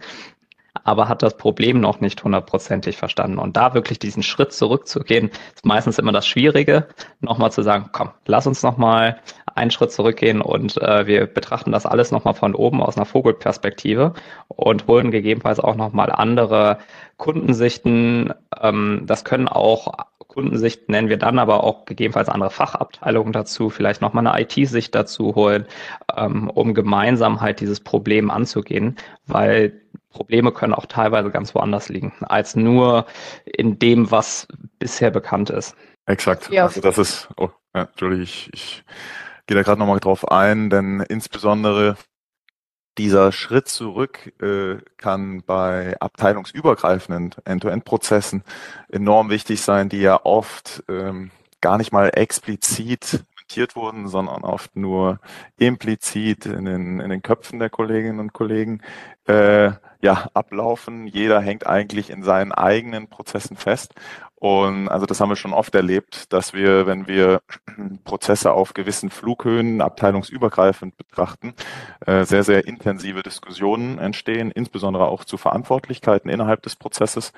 aber 0.85 1.09
hat 1.09 1.23
das 1.23 1.37
Problem 1.37 1.81
noch 1.81 2.00
nicht 2.00 2.23
hundertprozentig 2.23 2.97
verstanden. 2.97 3.39
Und 3.39 3.57
da 3.57 3.75
wirklich 3.75 3.99
diesen 3.99 4.23
Schritt 4.23 4.53
zurückzugehen, 4.53 5.31
ist 5.55 5.65
meistens 5.65 5.99
immer 5.99 6.12
das 6.12 6.27
Schwierige, 6.27 6.89
nochmal 7.21 7.53
zu 7.53 7.62
sagen, 7.62 7.91
komm, 7.93 8.11
lass 8.27 8.47
uns 8.47 8.62
nochmal 8.62 9.21
einen 9.55 9.71
Schritt 9.71 9.93
zurückgehen 9.93 10.41
und 10.41 10.81
äh, 10.81 11.07
wir 11.07 11.27
betrachten 11.27 11.73
das 11.73 11.87
alles 11.87 12.12
nochmal 12.12 12.35
von 12.35 12.55
oben 12.55 12.83
aus 12.83 12.97
einer 12.97 13.07
Vogelperspektive 13.07 14.15
und 14.49 14.87
holen 14.87 15.11
gegebenenfalls 15.11 15.61
auch 15.61 15.75
nochmal 15.75 16.11
andere 16.12 16.79
Kundensichten. 17.17 18.33
Ähm, 18.61 19.03
das 19.07 19.25
können 19.25 19.49
auch 19.49 19.93
Kundensicht 20.31 20.89
nennen 20.89 21.09
wir 21.09 21.17
dann 21.17 21.41
aber 21.41 21.65
auch 21.65 21.85
gegebenenfalls 21.85 22.29
andere 22.29 22.50
Fachabteilungen 22.50 23.33
dazu, 23.33 23.69
vielleicht 23.69 24.00
nochmal 24.00 24.27
eine 24.27 24.41
IT-Sicht 24.41 24.95
dazu 24.95 25.35
holen, 25.35 25.67
ähm, 26.17 26.49
um 26.49 26.73
gemeinsam 26.73 27.41
halt 27.41 27.61
dieses 27.61 27.81
Problem 27.81 28.31
anzugehen, 28.31 28.97
weil 29.27 29.83
Probleme 30.11 30.52
können 30.52 30.75
auch 30.75 30.87
teilweise 30.87 31.31
ganz 31.31 31.55
woanders 31.55 31.88
liegen, 31.88 32.12
als 32.21 32.57
nur 32.57 33.07
in 33.45 33.79
dem, 33.79 34.11
was 34.11 34.49
bisher 34.79 35.11
bekannt 35.11 35.50
ist. 35.50 35.76
Exakt. 36.07 36.50
Ja. 36.50 36.64
Also 36.64 36.81
das 36.81 36.99
ist, 36.99 37.29
oh, 37.37 37.50
ja, 37.75 37.83
Entschuldigung, 37.83 38.25
ich, 38.25 38.50
ich 38.52 38.85
gehe 39.47 39.57
da 39.57 39.62
gerade 39.62 39.79
nochmal 39.79 40.00
drauf 40.00 40.29
ein, 40.31 40.71
denn 40.71 41.00
insbesondere 41.09 41.97
dieser 42.99 43.33
Schritt 43.33 43.69
zurück 43.69 44.33
äh, 44.43 44.79
kann 44.97 45.43
bei 45.47 45.97
abteilungsübergreifenden 46.00 47.35
End-to-End-Prozessen 47.45 48.43
enorm 48.88 49.31
wichtig 49.31 49.62
sein, 49.62 49.88
die 49.88 50.00
ja 50.00 50.21
oft 50.25 50.83
ähm, 50.88 51.31
gar 51.61 51.79
nicht 51.79 51.93
mal 51.93 52.11
explizit 52.14 53.25
diskutiert 53.50 53.75
wurden, 53.75 54.07
sondern 54.07 54.45
oft 54.45 54.76
nur 54.76 55.19
implizit 55.59 56.47
in 56.47 56.66
den, 56.66 57.00
in 57.00 57.11
den 57.11 57.21
Köpfen 57.21 57.59
der 57.59 57.69
Kolleginnen 57.69 58.21
und 58.21 58.33
Kollegen 58.33 58.80
äh, 59.26 59.73
ja, 60.00 60.28
ablaufen. 60.35 61.09
Jeder 61.09 61.40
hängt 61.40 61.66
eigentlich 61.66 62.11
in 62.11 62.23
seinen 62.23 62.52
eigenen 62.52 63.09
Prozessen 63.09 63.57
fest 63.57 63.95
und 64.40 64.88
also 64.88 65.04
das 65.04 65.20
haben 65.20 65.28
wir 65.28 65.37
schon 65.37 65.52
oft 65.52 65.75
erlebt, 65.75 66.32
dass 66.32 66.54
wir, 66.54 66.87
wenn 66.87 67.06
wir 67.06 67.42
Prozesse 68.04 68.52
auf 68.52 68.73
gewissen 68.73 69.11
Flughöhen 69.11 69.82
abteilungsübergreifend 69.82 70.97
betrachten, 70.97 71.52
äh, 72.06 72.25
sehr, 72.25 72.42
sehr 72.42 72.66
intensive 72.66 73.23
Diskussionen 73.23 73.99
entstehen, 73.99 74.50
insbesondere 74.50 75.09
auch 75.09 75.25
zu 75.25 75.37
Verantwortlichkeiten 75.37 76.30
innerhalb 76.30 76.62
des 76.62 76.75
Prozesses. 76.75 77.35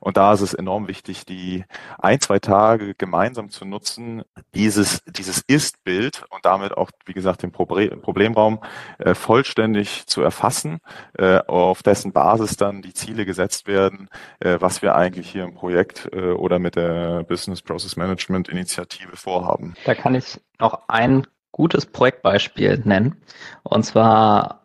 Und 0.00 0.16
da 0.16 0.32
ist 0.32 0.40
es 0.40 0.54
enorm 0.54 0.88
wichtig, 0.88 1.26
die 1.26 1.66
ein, 1.98 2.20
zwei 2.20 2.38
Tage 2.38 2.94
gemeinsam 2.94 3.50
zu 3.50 3.66
nutzen, 3.66 4.22
dieses, 4.54 5.04
dieses 5.04 5.44
Ist-Bild 5.46 6.24
und 6.30 6.46
damit 6.46 6.74
auch, 6.74 6.90
wie 7.04 7.12
gesagt, 7.12 7.42
den 7.42 7.52
Problemraum 7.52 8.60
äh, 8.96 9.14
vollständig 9.14 10.06
zu 10.06 10.22
erfassen, 10.22 10.78
äh, 11.18 11.36
auf 11.40 11.82
dessen 11.82 12.14
Basis 12.14 12.56
dann 12.56 12.80
die 12.80 12.94
Ziele 12.94 13.26
gesetzt 13.26 13.66
werden, 13.66 14.08
was 14.40 14.80
wir 14.80 14.94
eigentlich 14.94 15.30
hier 15.30 15.44
im 15.44 15.54
Projekt 15.54 16.08
oder 16.46 16.58
mit 16.58 16.76
der 16.76 17.24
Business 17.24 17.60
Process 17.60 17.96
Management 17.96 18.48
Initiative 18.48 19.16
vorhaben. 19.16 19.74
Da 19.84 19.94
kann 19.94 20.14
ich 20.14 20.40
noch 20.58 20.88
ein 20.88 21.26
gutes 21.52 21.86
Projektbeispiel 21.86 22.82
nennen. 22.84 23.16
Und 23.64 23.84
zwar, 23.84 24.62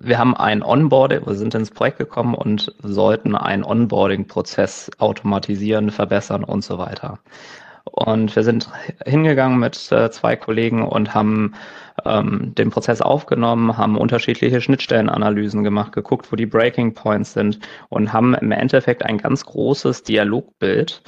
wir 0.00 0.18
haben 0.18 0.34
ein 0.34 0.62
Onboarding, 0.62 1.26
wir 1.26 1.34
sind 1.34 1.54
ins 1.54 1.70
Projekt 1.70 1.98
gekommen 1.98 2.34
und 2.34 2.74
sollten 2.82 3.36
einen 3.36 3.62
Onboarding-Prozess 3.62 4.90
automatisieren, 4.98 5.90
verbessern 5.90 6.44
und 6.44 6.64
so 6.64 6.78
weiter. 6.78 7.18
Und 7.92 8.34
wir 8.34 8.42
sind 8.42 8.68
hingegangen 9.04 9.58
mit 9.58 9.90
äh, 9.92 10.10
zwei 10.10 10.36
Kollegen 10.36 10.82
und 10.82 11.14
haben 11.14 11.54
ähm, 12.04 12.54
den 12.54 12.70
Prozess 12.70 13.00
aufgenommen, 13.00 13.76
haben 13.76 13.96
unterschiedliche 13.96 14.60
Schnittstellenanalysen 14.60 15.64
gemacht, 15.64 15.92
geguckt, 15.92 16.30
wo 16.30 16.36
die 16.36 16.46
Breaking 16.46 16.94
Points 16.94 17.32
sind 17.32 17.58
und 17.88 18.12
haben 18.12 18.34
im 18.34 18.52
Endeffekt 18.52 19.04
ein 19.04 19.18
ganz 19.18 19.44
großes 19.44 20.02
Dialogbild 20.02 21.02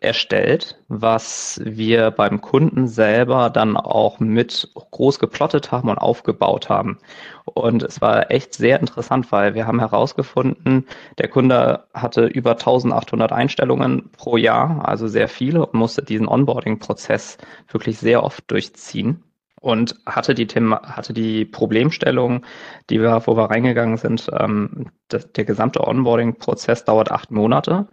erstellt, 0.00 0.78
was 0.88 1.60
wir 1.64 2.10
beim 2.10 2.40
Kunden 2.40 2.86
selber 2.86 3.50
dann 3.50 3.76
auch 3.76 4.20
mit 4.20 4.70
groß 4.74 5.18
geplottet 5.18 5.72
haben 5.72 5.88
und 5.88 5.98
aufgebaut 5.98 6.68
haben. 6.68 6.98
Und 7.44 7.82
es 7.82 8.00
war 8.00 8.30
echt 8.30 8.54
sehr 8.54 8.80
interessant, 8.80 9.32
weil 9.32 9.54
wir 9.54 9.66
haben 9.66 9.80
herausgefunden, 9.80 10.86
der 11.18 11.28
Kunde 11.28 11.84
hatte 11.94 12.26
über 12.26 12.52
1800 12.52 13.32
Einstellungen 13.32 14.10
pro 14.12 14.36
Jahr, 14.36 14.88
also 14.88 15.08
sehr 15.08 15.28
viele 15.28 15.66
und 15.66 15.74
musste 15.74 16.02
diesen 16.02 16.28
Onboarding-Prozess 16.28 17.38
wirklich 17.68 17.98
sehr 17.98 18.22
oft 18.22 18.50
durchziehen 18.50 19.24
und 19.60 19.94
hatte 20.06 20.34
die 20.34 20.46
Thema, 20.46 20.82
hatte 20.82 21.12
die 21.12 21.44
Problemstellung, 21.44 22.44
die 22.90 23.00
wir, 23.00 23.22
wo 23.26 23.36
wir 23.36 23.50
reingegangen 23.50 23.96
sind, 23.96 24.28
ähm, 24.38 24.90
das, 25.08 25.32
der 25.32 25.44
gesamte 25.44 25.86
Onboarding-Prozess 25.86 26.84
dauert 26.84 27.10
acht 27.10 27.30
Monate 27.30 27.86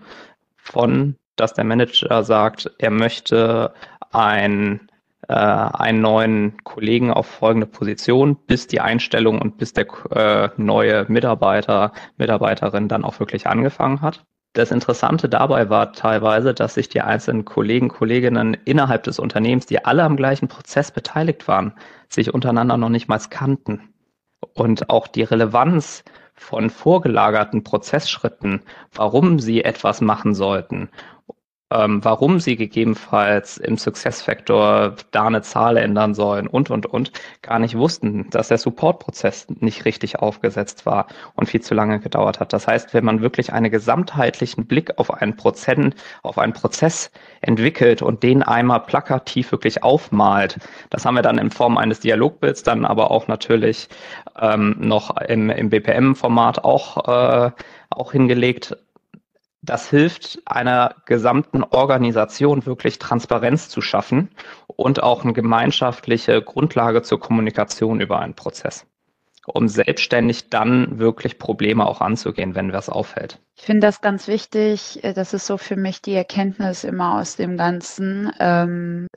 von 0.58 1.16
dass 1.40 1.54
der 1.54 1.64
Manager 1.64 2.24
sagt, 2.24 2.72
er 2.78 2.92
möchte 2.92 3.74
ein, 4.12 4.90
äh, 5.28 5.34
einen 5.34 6.02
neuen 6.02 6.58
Kollegen 6.64 7.12
auf 7.12 7.28
folgende 7.28 7.68
Position, 7.68 8.36
bis 8.48 8.68
die 8.68 8.82
Einstellung 8.82 9.42
und 9.42 9.58
bis 9.58 9.74
der 9.74 9.88
äh, 10.12 10.50
neue 10.58 11.06
Mitarbeiter, 11.08 11.94
Mitarbeiterin 12.18 12.88
dann 12.88 13.04
auch 13.04 13.20
wirklich 13.20 13.48
angefangen 13.48 14.02
hat. 14.02 14.24
Das 14.54 14.72
Interessante 14.72 15.30
dabei 15.30 15.70
war 15.70 15.94
teilweise, 15.94 16.56
dass 16.56 16.74
sich 16.74 16.90
die 16.90 17.02
einzelnen 17.02 17.46
Kollegen, 17.46 17.88
Kolleginnen 17.88 18.58
innerhalb 18.66 19.04
des 19.04 19.20
Unternehmens, 19.20 19.68
die 19.68 19.86
alle 19.86 20.04
am 20.04 20.18
gleichen 20.18 20.48
Prozess 20.48 20.92
beteiligt 20.92 21.48
waren, 21.48 21.74
sich 22.10 22.34
untereinander 22.34 22.78
noch 22.78 22.90
nicht 22.90 23.08
mal 23.08 23.20
kannten. 23.30 23.94
Und 24.56 24.90
auch 24.90 25.08
die 25.08 25.22
Relevanz 25.22 26.04
von 26.34 26.70
vorgelagerten 26.70 27.64
Prozessschritten, 27.64 28.62
warum 28.94 29.40
sie 29.40 29.64
etwas 29.64 30.02
machen 30.02 30.34
sollten 30.34 30.90
ähm, 31.72 32.04
warum 32.04 32.40
sie 32.40 32.56
gegebenenfalls 32.56 33.58
im 33.58 33.78
Success 33.78 34.22
Factor 34.22 34.96
da 35.12 35.26
eine 35.26 35.42
Zahl 35.42 35.78
ändern 35.78 36.16
sollen 36.16 36.48
und, 36.48 36.72
und, 36.72 36.86
und, 36.88 37.12
gar 37.42 37.60
nicht 37.60 37.78
wussten, 37.78 38.30
dass 38.32 38.48
der 38.48 38.58
Support-Prozess 38.58 39.48
nicht 39.60 39.86
richtig 39.86 40.20
aufgesetzt 40.20 40.86
war 40.86 41.08
und 41.36 41.48
viel 41.48 41.62
zu 41.62 41.76
lange 41.76 42.00
gedauert 42.00 42.40
hat. 42.40 42.54
Das 42.54 42.68
heißt, 42.68 42.94
wenn 42.94 43.06
man 43.06 43.22
wirklich 43.22 43.54
einen 43.54 43.72
gesamtheitlichen 43.72 44.66
Blick 44.66 44.98
auf 44.98 45.14
einen 45.14 45.36
Prozent, 45.36 45.96
auf 46.24 46.38
einen 46.38 46.54
Prozess 46.54 47.12
entwickelt 47.42 48.02
und 48.02 48.24
den 48.24 48.42
einmal 48.42 48.82
plakativ 48.82 49.52
wirklich 49.52 49.84
aufmalt, 49.84 50.58
das 50.90 51.06
haben 51.06 51.16
wir 51.16 51.22
dann 51.22 51.38
in 51.38 51.52
Form 51.52 51.78
eines 51.78 52.00
Dialogbilds, 52.00 52.64
dann 52.64 52.86
aber 52.86 53.12
auch 53.12 53.28
natürlich 53.28 53.90
ähm, 54.40 54.76
noch 54.80 55.16
im, 55.18 55.50
im 55.50 55.70
BPM-Format 55.70 56.64
auch, 56.64 57.08
äh, 57.08 57.52
auch 57.92 58.12
hingelegt, 58.12 58.76
das 59.62 59.90
hilft 59.90 60.42
einer 60.46 60.96
gesamten 61.06 61.64
Organisation 61.64 62.66
wirklich 62.66 63.00
Transparenz 63.00 63.70
zu 63.70 63.82
schaffen 63.82 64.30
und 64.68 65.04
auch 65.04 65.24
eine 65.24 65.34
gemeinschaftliche 65.34 66.42
Grundlage 66.42 67.02
zur 67.02 67.20
Kommunikation 67.20 68.00
über 68.02 68.20
einen 68.20 68.36
Prozess 68.36 68.86
um 69.48 69.68
selbstständig 69.68 70.50
dann 70.50 71.00
wirklich 71.00 71.40
Probleme 71.40 71.86
auch 71.88 72.02
anzugehen, 72.02 72.56
wenn 72.56 72.74
was 72.74 72.90
auffällt. 72.90 73.40
Ich 73.56 73.66
finde 73.66 73.88
das 73.88 74.00
ganz 74.00 74.30
wichtig. 74.30 75.04
Äh, 75.04 75.14
das 75.14 75.34
ist 75.34 75.46
so 75.46 75.58
für 75.58 75.76
mich 75.76 76.02
die 76.02 76.14
Erkenntnis 76.14 76.86
immer 76.86 77.20
aus 77.20 77.36
dem 77.36 77.58
Ganzen. 77.58 78.32
Ähm, 78.40 79.08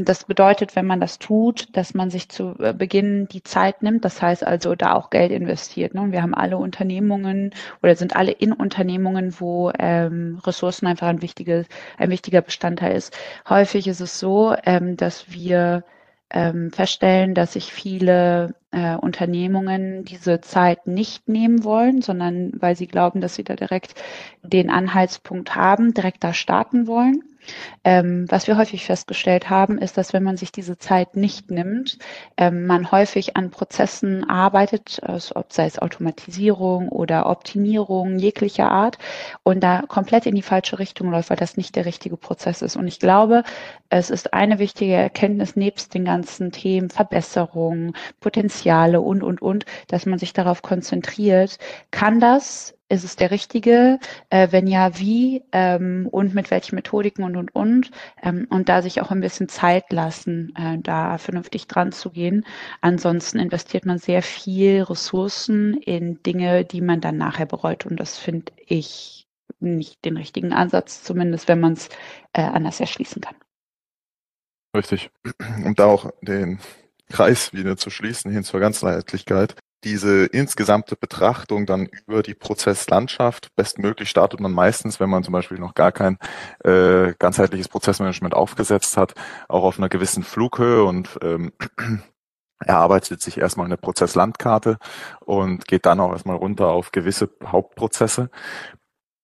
das 0.00 0.24
bedeutet, 0.24 0.76
wenn 0.76 0.86
man 0.86 1.00
das 1.00 1.18
tut, 1.18 1.74
dass 1.74 1.94
man 1.94 2.10
sich 2.10 2.28
zu 2.28 2.54
äh, 2.58 2.74
Beginn 2.74 3.28
die 3.28 3.42
Zeit 3.42 3.82
nimmt. 3.82 4.04
Das 4.04 4.20
heißt 4.20 4.46
also, 4.46 4.74
da 4.74 4.92
auch 4.92 5.08
Geld 5.08 5.32
investiert. 5.32 5.94
Ne? 5.94 6.12
wir 6.12 6.22
haben 6.22 6.34
alle 6.34 6.58
Unternehmungen 6.58 7.54
oder 7.82 7.96
sind 7.96 8.14
alle 8.14 8.32
in 8.32 8.52
Unternehmungen, 8.52 9.34
wo 9.40 9.72
ähm, 9.78 10.38
Ressourcen 10.44 10.86
einfach 10.86 11.08
ein, 11.08 11.22
wichtiger 11.22 12.42
Bestandteil 12.42 12.96
ist. 12.96 13.16
Häufig 13.48 13.86
ist 13.86 14.00
es 14.00 14.18
so, 14.18 14.54
ähm, 14.64 14.96
dass 14.96 15.32
wir 15.32 15.84
ähm, 16.30 16.70
feststellen, 16.72 17.34
dass 17.34 17.54
sich 17.54 17.72
viele 17.72 18.54
äh, 18.70 18.96
Unternehmungen 18.96 20.04
diese 20.04 20.40
Zeit 20.40 20.86
nicht 20.86 21.28
nehmen 21.28 21.64
wollen, 21.64 22.02
sondern 22.02 22.52
weil 22.60 22.76
sie 22.76 22.86
glauben, 22.86 23.20
dass 23.20 23.34
sie 23.34 23.44
da 23.44 23.56
direkt 23.56 23.94
den 24.42 24.70
Anhaltspunkt 24.70 25.54
haben, 25.54 25.94
direkt 25.94 26.22
da 26.24 26.34
starten 26.34 26.86
wollen. 26.86 27.22
Ähm, 27.84 28.26
was 28.28 28.46
wir 28.46 28.56
häufig 28.56 28.84
festgestellt 28.84 29.50
haben, 29.50 29.78
ist, 29.78 29.96
dass 29.96 30.12
wenn 30.12 30.22
man 30.22 30.36
sich 30.36 30.52
diese 30.52 30.78
Zeit 30.78 31.16
nicht 31.16 31.50
nimmt, 31.50 31.98
ähm, 32.36 32.66
man 32.66 32.90
häufig 32.90 33.36
an 33.36 33.50
Prozessen 33.50 34.28
arbeitet, 34.28 35.00
also 35.02 35.36
ob 35.36 35.52
sei 35.52 35.66
es 35.66 35.78
Automatisierung 35.78 36.88
oder 36.88 37.26
Optimierung 37.26 38.18
jeglicher 38.18 38.70
Art 38.70 38.98
und 39.42 39.60
da 39.60 39.82
komplett 39.88 40.26
in 40.26 40.34
die 40.34 40.42
falsche 40.42 40.78
Richtung 40.78 41.10
läuft, 41.10 41.30
weil 41.30 41.36
das 41.36 41.56
nicht 41.56 41.76
der 41.76 41.86
richtige 41.86 42.16
Prozess 42.16 42.62
ist. 42.62 42.76
Und 42.76 42.86
ich 42.86 43.00
glaube, 43.00 43.42
es 43.90 44.10
ist 44.10 44.34
eine 44.34 44.58
wichtige 44.58 44.94
Erkenntnis 44.94 45.56
nebst 45.56 45.94
den 45.94 46.04
ganzen 46.04 46.52
Themen 46.52 46.90
Verbesserung, 46.90 47.94
Potenziale 48.20 49.00
und, 49.00 49.22
und, 49.22 49.40
und, 49.42 49.64
dass 49.88 50.06
man 50.06 50.18
sich 50.18 50.32
darauf 50.32 50.62
konzentriert, 50.62 51.58
kann 51.90 52.20
das 52.20 52.77
ist 52.88 53.04
es 53.04 53.16
der 53.16 53.30
richtige? 53.30 53.98
Äh, 54.30 54.48
wenn 54.50 54.66
ja, 54.66 54.98
wie 54.98 55.42
ähm, 55.52 56.08
und 56.10 56.34
mit 56.34 56.50
welchen 56.50 56.74
Methodiken 56.76 57.22
und 57.24 57.36
und 57.36 57.54
und 57.54 57.90
ähm, 58.22 58.46
und 58.50 58.68
da 58.68 58.82
sich 58.82 59.00
auch 59.00 59.10
ein 59.10 59.20
bisschen 59.20 59.48
Zeit 59.48 59.92
lassen, 59.92 60.54
äh, 60.56 60.78
da 60.78 61.18
vernünftig 61.18 61.66
dran 61.66 61.92
zu 61.92 62.10
gehen. 62.10 62.46
Ansonsten 62.80 63.38
investiert 63.38 63.84
man 63.86 63.98
sehr 63.98 64.22
viel 64.22 64.82
Ressourcen 64.82 65.74
in 65.74 66.22
Dinge, 66.22 66.64
die 66.64 66.80
man 66.80 67.00
dann 67.00 67.16
nachher 67.16 67.46
bereut 67.46 67.86
und 67.86 67.98
das 67.98 68.16
finde 68.16 68.52
ich 68.66 69.26
nicht 69.60 70.04
den 70.04 70.16
richtigen 70.16 70.52
Ansatz, 70.52 71.02
zumindest 71.02 71.48
wenn 71.48 71.60
man 71.60 71.72
es 71.74 71.88
äh, 72.32 72.42
anders 72.42 72.80
erschließen 72.80 73.20
kann. 73.20 73.34
Richtig. 74.76 75.10
Um 75.64 75.74
da 75.74 75.86
auch 75.86 76.10
den 76.22 76.60
Kreis 77.10 77.52
wieder 77.52 77.76
zu 77.76 77.90
schließen 77.90 78.30
hin 78.30 78.44
zur 78.44 78.60
Ganzheitlichkeit 78.60 79.56
diese 79.84 80.26
insgesamte 80.26 80.96
Betrachtung 80.96 81.66
dann 81.66 81.86
über 82.06 82.22
die 82.22 82.34
Prozesslandschaft 82.34 83.54
bestmöglich 83.54 84.10
startet 84.10 84.40
man 84.40 84.52
meistens, 84.52 84.98
wenn 84.98 85.10
man 85.10 85.22
zum 85.22 85.32
Beispiel 85.32 85.58
noch 85.58 85.74
gar 85.74 85.92
kein 85.92 86.18
äh, 86.64 87.14
ganzheitliches 87.18 87.68
Prozessmanagement 87.68 88.34
aufgesetzt 88.34 88.96
hat, 88.96 89.14
auch 89.48 89.62
auf 89.62 89.78
einer 89.78 89.88
gewissen 89.88 90.24
Flughöhe 90.24 90.84
und 90.84 91.18
ähm, 91.22 91.52
erarbeitet 92.58 93.22
sich 93.22 93.38
erstmal 93.38 93.66
eine 93.66 93.76
Prozesslandkarte 93.76 94.78
und 95.20 95.68
geht 95.68 95.86
dann 95.86 96.00
auch 96.00 96.12
erstmal 96.12 96.36
runter 96.36 96.68
auf 96.68 96.90
gewisse 96.90 97.30
Hauptprozesse. 97.44 98.30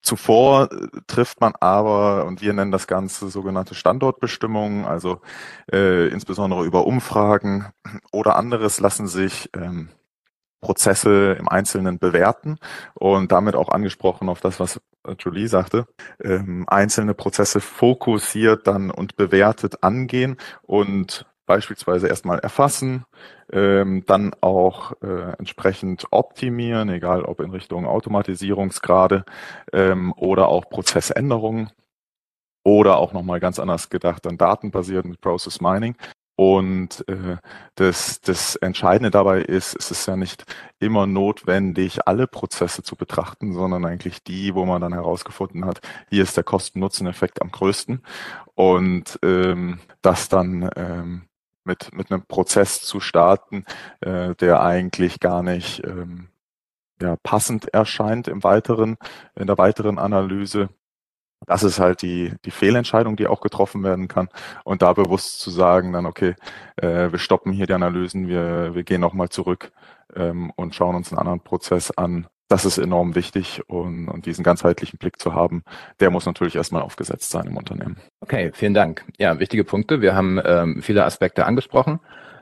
Zuvor 0.02 0.70
äh, 0.70 1.00
trifft 1.06 1.40
man 1.40 1.54
aber, 1.58 2.26
und 2.26 2.42
wir 2.42 2.52
nennen 2.52 2.70
das 2.70 2.86
Ganze 2.86 3.28
sogenannte 3.28 3.74
Standortbestimmungen, 3.74 4.84
also 4.84 5.20
äh, 5.72 6.08
insbesondere 6.08 6.64
über 6.64 6.86
Umfragen 6.86 7.72
oder 8.12 8.36
anderes 8.36 8.78
lassen 8.80 9.08
sich 9.08 9.50
ähm, 9.56 9.88
Prozesse 10.64 11.36
im 11.38 11.46
Einzelnen 11.46 11.98
bewerten 11.98 12.56
und 12.94 13.30
damit 13.30 13.54
auch 13.54 13.68
angesprochen 13.68 14.30
auf 14.30 14.40
das, 14.40 14.58
was 14.58 14.80
Julie 15.18 15.46
sagte, 15.46 15.86
ähm, 16.22 16.64
einzelne 16.66 17.12
Prozesse 17.12 17.60
fokussiert 17.60 18.66
dann 18.66 18.90
und 18.90 19.16
bewertet 19.16 19.82
angehen 19.82 20.38
und 20.62 21.26
beispielsweise 21.44 22.08
erstmal 22.08 22.38
erfassen, 22.38 23.04
ähm, 23.52 24.04
dann 24.06 24.32
auch 24.40 24.92
äh, 25.02 25.34
entsprechend 25.38 26.06
optimieren, 26.10 26.88
egal 26.88 27.24
ob 27.24 27.40
in 27.40 27.50
Richtung 27.50 27.86
Automatisierungsgrade 27.86 29.26
ähm, 29.74 30.14
oder 30.16 30.48
auch 30.48 30.70
Prozessänderungen 30.70 31.70
oder 32.64 32.96
auch 32.96 33.12
nochmal 33.12 33.40
ganz 33.40 33.58
anders 33.58 33.90
gedacht, 33.90 34.24
dann 34.24 34.38
datenbasiert 34.38 35.04
mit 35.04 35.20
Process 35.20 35.60
Mining. 35.60 35.96
Und 36.36 37.04
äh, 37.08 37.36
das, 37.76 38.20
das 38.20 38.56
Entscheidende 38.56 39.10
dabei 39.10 39.40
ist, 39.40 39.76
es 39.76 39.90
ist 39.90 40.06
ja 40.06 40.16
nicht 40.16 40.44
immer 40.80 41.06
notwendig, 41.06 42.06
alle 42.08 42.26
Prozesse 42.26 42.82
zu 42.82 42.96
betrachten, 42.96 43.52
sondern 43.52 43.84
eigentlich 43.84 44.22
die, 44.24 44.54
wo 44.54 44.64
man 44.64 44.80
dann 44.80 44.92
herausgefunden 44.92 45.64
hat, 45.64 45.80
hier 46.10 46.24
ist 46.24 46.36
der 46.36 46.44
Kosten-Nutzen-Effekt 46.44 47.40
am 47.40 47.52
größten. 47.52 48.02
Und 48.54 49.18
ähm, 49.22 49.78
das 50.02 50.28
dann 50.28 50.68
ähm, 50.76 51.22
mit, 51.64 51.94
mit 51.94 52.10
einem 52.10 52.22
Prozess 52.26 52.80
zu 52.82 53.00
starten, 53.00 53.64
äh, 54.00 54.34
der 54.34 54.60
eigentlich 54.62 55.20
gar 55.20 55.42
nicht 55.42 55.84
ähm, 55.84 56.28
ja, 57.00 57.16
passend 57.22 57.72
erscheint 57.72 58.28
im 58.28 58.42
weiteren, 58.44 58.96
in 59.34 59.46
der 59.46 59.58
weiteren 59.58 59.98
Analyse, 59.98 60.68
das 61.46 61.62
ist 61.62 61.78
halt 61.78 62.02
die, 62.02 62.32
die 62.44 62.50
Fehlentscheidung, 62.50 63.16
die 63.16 63.26
auch 63.26 63.40
getroffen 63.40 63.82
werden 63.82 64.08
kann. 64.08 64.28
Und 64.64 64.82
da 64.82 64.92
bewusst 64.92 65.40
zu 65.40 65.50
sagen, 65.50 65.92
dann, 65.92 66.06
okay, 66.06 66.34
äh, 66.76 67.10
wir 67.10 67.18
stoppen 67.18 67.52
hier 67.52 67.66
die 67.66 67.72
Analysen, 67.72 68.28
wir, 68.28 68.74
wir 68.74 68.82
gehen 68.84 69.00
nochmal 69.00 69.28
zurück 69.28 69.72
ähm, 70.14 70.52
und 70.56 70.74
schauen 70.74 70.94
uns 70.96 71.10
einen 71.10 71.18
anderen 71.18 71.40
Prozess 71.40 71.90
an. 71.90 72.26
Das 72.48 72.64
ist 72.64 72.78
enorm 72.78 73.14
wichtig 73.14 73.62
und, 73.68 74.08
und 74.08 74.26
diesen 74.26 74.44
ganzheitlichen 74.44 74.98
Blick 74.98 75.18
zu 75.18 75.34
haben, 75.34 75.64
der 75.98 76.10
muss 76.10 76.26
natürlich 76.26 76.56
erstmal 76.56 76.82
aufgesetzt 76.82 77.30
sein 77.30 77.46
im 77.46 77.56
Unternehmen. 77.56 77.96
Okay, 78.20 78.50
vielen 78.52 78.74
Dank. 78.74 79.04
Ja, 79.18 79.38
wichtige 79.40 79.64
Punkte. 79.64 80.02
Wir 80.02 80.14
haben 80.14 80.38
ähm, 80.44 80.82
viele 80.82 81.04
Aspekte 81.04 81.46
angesprochen. 81.46 82.00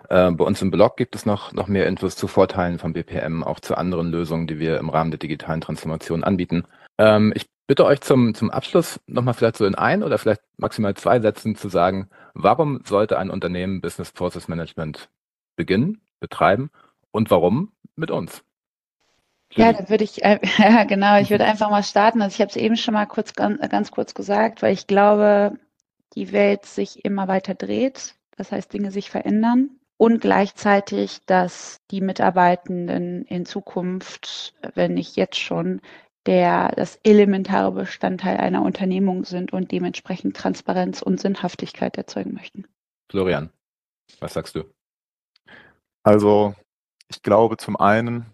Äh, 0.08 0.32
bei 0.32 0.44
uns 0.44 0.60
im 0.60 0.70
Blog 0.70 0.96
gibt 0.96 1.14
es 1.14 1.24
noch, 1.24 1.52
noch 1.52 1.68
mehr 1.68 1.86
Infos 1.86 2.16
zu 2.16 2.26
Vorteilen 2.26 2.78
von 2.78 2.92
BPM, 2.92 3.44
auch 3.44 3.60
zu 3.60 3.76
anderen 3.76 4.10
Lösungen, 4.10 4.46
die 4.46 4.58
wir 4.58 4.78
im 4.78 4.90
Rahmen 4.90 5.12
der 5.12 5.18
digitalen 5.18 5.60
Transformation 5.60 6.24
anbieten. 6.24 6.64
Ähm, 6.98 7.32
ich 7.36 7.46
bitte 7.72 7.86
euch 7.86 8.02
zum, 8.02 8.34
zum 8.34 8.50
Abschluss 8.50 9.00
nochmal 9.06 9.32
vielleicht 9.32 9.56
so 9.56 9.64
in 9.64 9.74
ein 9.74 10.02
oder 10.02 10.18
vielleicht 10.18 10.42
maximal 10.58 10.92
zwei 10.92 11.20
Sätzen 11.20 11.56
zu 11.56 11.70
sagen, 11.70 12.10
warum 12.34 12.82
sollte 12.84 13.18
ein 13.18 13.30
Unternehmen 13.30 13.80
Business 13.80 14.12
Process 14.12 14.46
Management 14.46 15.08
beginnen, 15.56 16.02
betreiben 16.20 16.70
und 17.12 17.30
warum 17.30 17.72
mit 17.96 18.10
uns? 18.10 18.44
Ja, 19.54 19.72
dann 19.72 19.88
würde 19.88 20.04
ich, 20.04 20.22
äh, 20.22 20.38
ja 20.58 20.84
genau, 20.84 21.18
ich 21.18 21.30
würde 21.30 21.46
einfach 21.46 21.70
mal 21.70 21.82
starten. 21.82 22.20
Also 22.20 22.34
ich 22.34 22.40
habe 22.42 22.50
es 22.50 22.56
eben 22.56 22.76
schon 22.76 22.92
mal 22.92 23.06
kurz, 23.06 23.32
ganz, 23.32 23.58
ganz 23.70 23.90
kurz 23.90 24.12
gesagt, 24.12 24.60
weil 24.60 24.74
ich 24.74 24.86
glaube, 24.86 25.58
die 26.14 26.30
Welt 26.30 26.66
sich 26.66 27.06
immer 27.06 27.26
weiter 27.26 27.54
dreht. 27.54 28.16
Das 28.36 28.52
heißt, 28.52 28.70
Dinge 28.70 28.90
sich 28.90 29.10
verändern 29.10 29.70
und 29.96 30.20
gleichzeitig, 30.20 31.20
dass 31.24 31.80
die 31.90 32.02
Mitarbeitenden 32.02 33.24
in 33.24 33.46
Zukunft, 33.46 34.52
wenn 34.74 34.92
nicht 34.92 35.16
jetzt 35.16 35.38
schon, 35.38 35.80
der 36.26 36.72
das 36.76 36.98
elementare 37.02 37.72
Bestandteil 37.72 38.36
einer 38.36 38.62
Unternehmung 38.62 39.24
sind 39.24 39.52
und 39.52 39.72
dementsprechend 39.72 40.36
Transparenz 40.36 41.02
und 41.02 41.20
Sinnhaftigkeit 41.20 41.96
erzeugen 41.96 42.32
möchten. 42.34 42.66
Florian, 43.10 43.50
was 44.20 44.34
sagst 44.34 44.54
du? 44.54 44.64
Also 46.04 46.54
ich 47.08 47.22
glaube 47.22 47.56
zum 47.56 47.76
einen, 47.76 48.26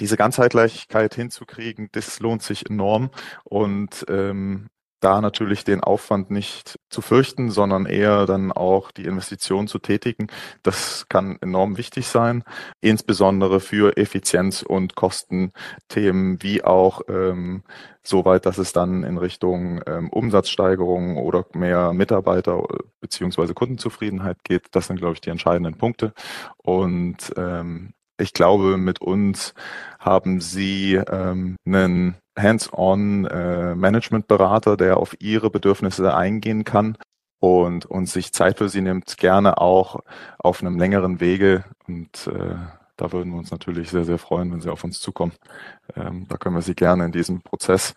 diese 0.00 0.16
Ganzheitlichkeit 0.16 1.14
hinzukriegen, 1.14 1.88
das 1.92 2.20
lohnt 2.20 2.42
sich 2.42 2.68
enorm 2.68 3.10
und 3.44 4.04
ähm, 4.08 4.68
da 5.00 5.20
natürlich 5.20 5.64
den 5.64 5.82
Aufwand 5.82 6.30
nicht 6.30 6.78
zu 6.90 7.02
fürchten, 7.02 7.50
sondern 7.50 7.86
eher 7.86 8.26
dann 8.26 8.52
auch 8.52 8.90
die 8.90 9.04
Investition 9.04 9.68
zu 9.68 9.78
tätigen. 9.78 10.28
Das 10.62 11.06
kann 11.08 11.38
enorm 11.40 11.76
wichtig 11.76 12.08
sein, 12.08 12.44
insbesondere 12.80 13.60
für 13.60 13.96
Effizienz- 13.96 14.62
und 14.62 14.94
Kostenthemen, 14.94 16.42
wie 16.42 16.64
auch 16.64 17.02
ähm, 17.08 17.62
soweit, 18.02 18.46
dass 18.46 18.58
es 18.58 18.72
dann 18.72 19.04
in 19.04 19.18
Richtung 19.18 19.80
ähm, 19.86 20.08
Umsatzsteigerung 20.10 21.16
oder 21.16 21.44
mehr 21.52 21.92
Mitarbeiter 21.92 22.66
beziehungsweise 23.00 23.54
Kundenzufriedenheit 23.54 24.42
geht. 24.44 24.66
Das 24.72 24.86
sind, 24.86 24.98
glaube 24.98 25.14
ich, 25.14 25.20
die 25.20 25.30
entscheidenden 25.30 25.76
Punkte. 25.76 26.12
Und 26.56 27.32
ähm, 27.36 27.92
ich 28.18 28.32
glaube, 28.32 28.76
mit 28.76 29.00
uns 29.00 29.54
haben 29.98 30.40
Sie 30.40 30.94
ähm, 30.94 31.56
einen 31.66 32.16
hands-on 32.36 33.26
äh, 33.26 33.74
Management-Berater, 33.74 34.76
der 34.76 34.96
auf 34.96 35.16
Ihre 35.20 35.50
Bedürfnisse 35.50 36.14
eingehen 36.14 36.64
kann 36.64 36.96
und, 37.40 37.86
und 37.86 38.06
sich 38.06 38.32
Zeit 38.32 38.58
für 38.58 38.68
Sie 38.68 38.80
nimmt, 38.80 39.16
gerne 39.18 39.58
auch 39.58 40.00
auf 40.38 40.60
einem 40.60 40.78
längeren 40.78 41.20
Wege. 41.20 41.64
Und 41.86 42.26
äh, 42.26 42.56
da 42.96 43.12
würden 43.12 43.32
wir 43.32 43.38
uns 43.38 43.50
natürlich 43.50 43.90
sehr, 43.90 44.04
sehr 44.04 44.18
freuen, 44.18 44.52
wenn 44.52 44.60
Sie 44.60 44.70
auf 44.70 44.84
uns 44.84 45.00
zukommen. 45.00 45.32
Ähm, 45.94 46.26
da 46.28 46.36
können 46.36 46.56
wir 46.56 46.62
Sie 46.62 46.74
gerne 46.74 47.04
in 47.04 47.12
diesem 47.12 47.42
Prozess, 47.42 47.94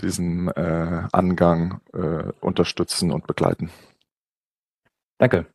diesem 0.00 0.48
äh, 0.48 1.02
Angang 1.12 1.80
äh, 1.94 2.32
unterstützen 2.40 3.10
und 3.10 3.26
begleiten. 3.26 3.70
Danke. 5.18 5.46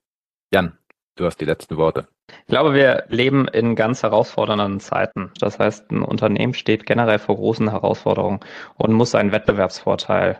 Jan, 0.51 0.77
du 1.17 1.25
hast 1.25 1.41
die 1.41 1.45
letzten 1.45 1.77
Worte. 1.77 2.07
Ich 2.29 2.47
glaube, 2.47 2.73
wir 2.73 3.05
leben 3.09 3.47
in 3.47 3.75
ganz 3.75 4.03
herausfordernden 4.03 4.79
Zeiten. 4.79 5.31
Das 5.39 5.59
heißt, 5.59 5.91
ein 5.91 6.01
Unternehmen 6.01 6.53
steht 6.53 6.85
generell 6.85 7.19
vor 7.19 7.35
großen 7.35 7.69
Herausforderungen 7.69 8.39
und 8.75 8.93
muss 8.93 9.11
seinen 9.11 9.31
Wettbewerbsvorteil 9.31 10.39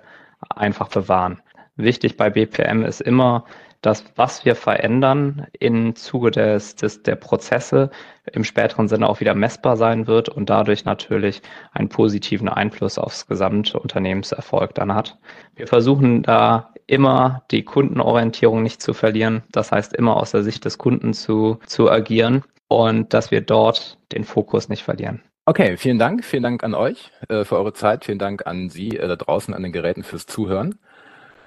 einfach 0.49 0.89
bewahren. 0.89 1.41
Wichtig 1.75 2.17
bei 2.17 2.29
BPM 2.29 2.83
ist 2.83 3.01
immer, 3.01 3.45
dass 3.81 4.03
was 4.15 4.43
wir 4.43 4.55
verändern 4.55 5.47
im 5.59 5.95
Zuge 5.95 6.31
des, 6.31 6.75
des, 6.75 7.03
der 7.03 7.15
Prozesse 7.15 7.91
im 8.31 8.43
späteren 8.43 8.87
Sinne 8.87 9.07
auch 9.07 9.19
wieder 9.19 9.35
messbar 9.35 9.77
sein 9.77 10.07
wird 10.07 10.29
und 10.29 10.49
dadurch 10.49 10.85
natürlich 10.85 11.41
einen 11.73 11.89
positiven 11.89 12.49
Einfluss 12.49 12.97
aufs 12.97 13.27
gesamte 13.27 13.79
Unternehmenserfolg 13.79 14.73
dann 14.73 14.95
hat. 14.95 15.17
Wir 15.55 15.67
versuchen 15.67 16.23
da 16.23 16.73
immer 16.87 17.43
die 17.51 17.63
Kundenorientierung 17.63 18.63
nicht 18.63 18.81
zu 18.81 18.93
verlieren. 18.93 19.43
Das 19.51 19.71
heißt, 19.71 19.93
immer 19.93 20.17
aus 20.17 20.31
der 20.31 20.43
Sicht 20.43 20.65
des 20.65 20.77
Kunden 20.77 21.13
zu, 21.13 21.59
zu 21.67 21.91
agieren 21.91 22.43
und 22.69 23.13
dass 23.13 23.29
wir 23.29 23.41
dort 23.41 23.97
den 24.11 24.23
Fokus 24.23 24.69
nicht 24.69 24.83
verlieren. 24.83 25.21
Okay, 25.45 25.77
vielen 25.77 25.99
Dank. 25.99 26.25
Vielen 26.25 26.43
Dank 26.43 26.63
an 26.63 26.73
euch 26.73 27.11
äh, 27.29 27.45
für 27.45 27.57
eure 27.57 27.73
Zeit. 27.73 28.05
Vielen 28.05 28.19
Dank 28.19 28.47
an 28.47 28.69
Sie 28.69 28.97
äh, 28.97 29.07
da 29.07 29.15
draußen 29.15 29.53
an 29.53 29.63
den 29.63 29.71
Geräten 29.71 30.03
fürs 30.03 30.25
Zuhören. 30.25 30.79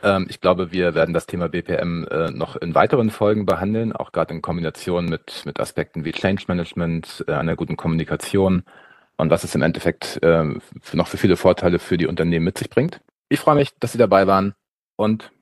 Ähm, 0.02 0.26
ich 0.30 0.40
glaube, 0.40 0.72
wir 0.72 0.94
werden 0.94 1.12
das 1.12 1.26
Thema 1.26 1.48
BPM 1.48 2.06
äh, 2.10 2.30
noch 2.30 2.56
in 2.56 2.74
weiteren 2.74 3.10
Folgen 3.10 3.44
behandeln, 3.44 3.92
auch 3.92 4.12
gerade 4.12 4.32
in 4.32 4.40
Kombination 4.40 5.06
mit, 5.06 5.42
mit 5.44 5.60
Aspekten 5.60 6.04
wie 6.04 6.12
Change 6.12 6.44
Management, 6.48 7.24
äh, 7.28 7.32
einer 7.32 7.56
guten 7.56 7.76
Kommunikation 7.76 8.62
und 9.18 9.30
was 9.30 9.44
es 9.44 9.54
im 9.54 9.60
Endeffekt 9.60 10.22
äh, 10.22 10.54
für 10.80 10.96
noch 10.96 11.08
für 11.08 11.18
viele 11.18 11.36
Vorteile 11.36 11.78
für 11.78 11.98
die 11.98 12.06
Unternehmen 12.06 12.46
mit 12.46 12.56
sich 12.56 12.70
bringt. 12.70 13.02
Ich 13.28 13.40
freue 13.40 13.56
mich, 13.56 13.70
dass 13.78 13.92
Sie 13.92 13.98
dabei 13.98 14.26
waren 14.26 14.54
und 15.00 15.32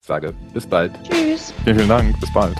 sage 0.00 0.34
bis 0.52 0.66
bald. 0.66 0.92
Tschüss. 1.02 1.52
Vielen, 1.64 1.76
vielen 1.76 1.88
Dank. 1.88 2.20
Bis 2.20 2.32
bald. 2.32 2.56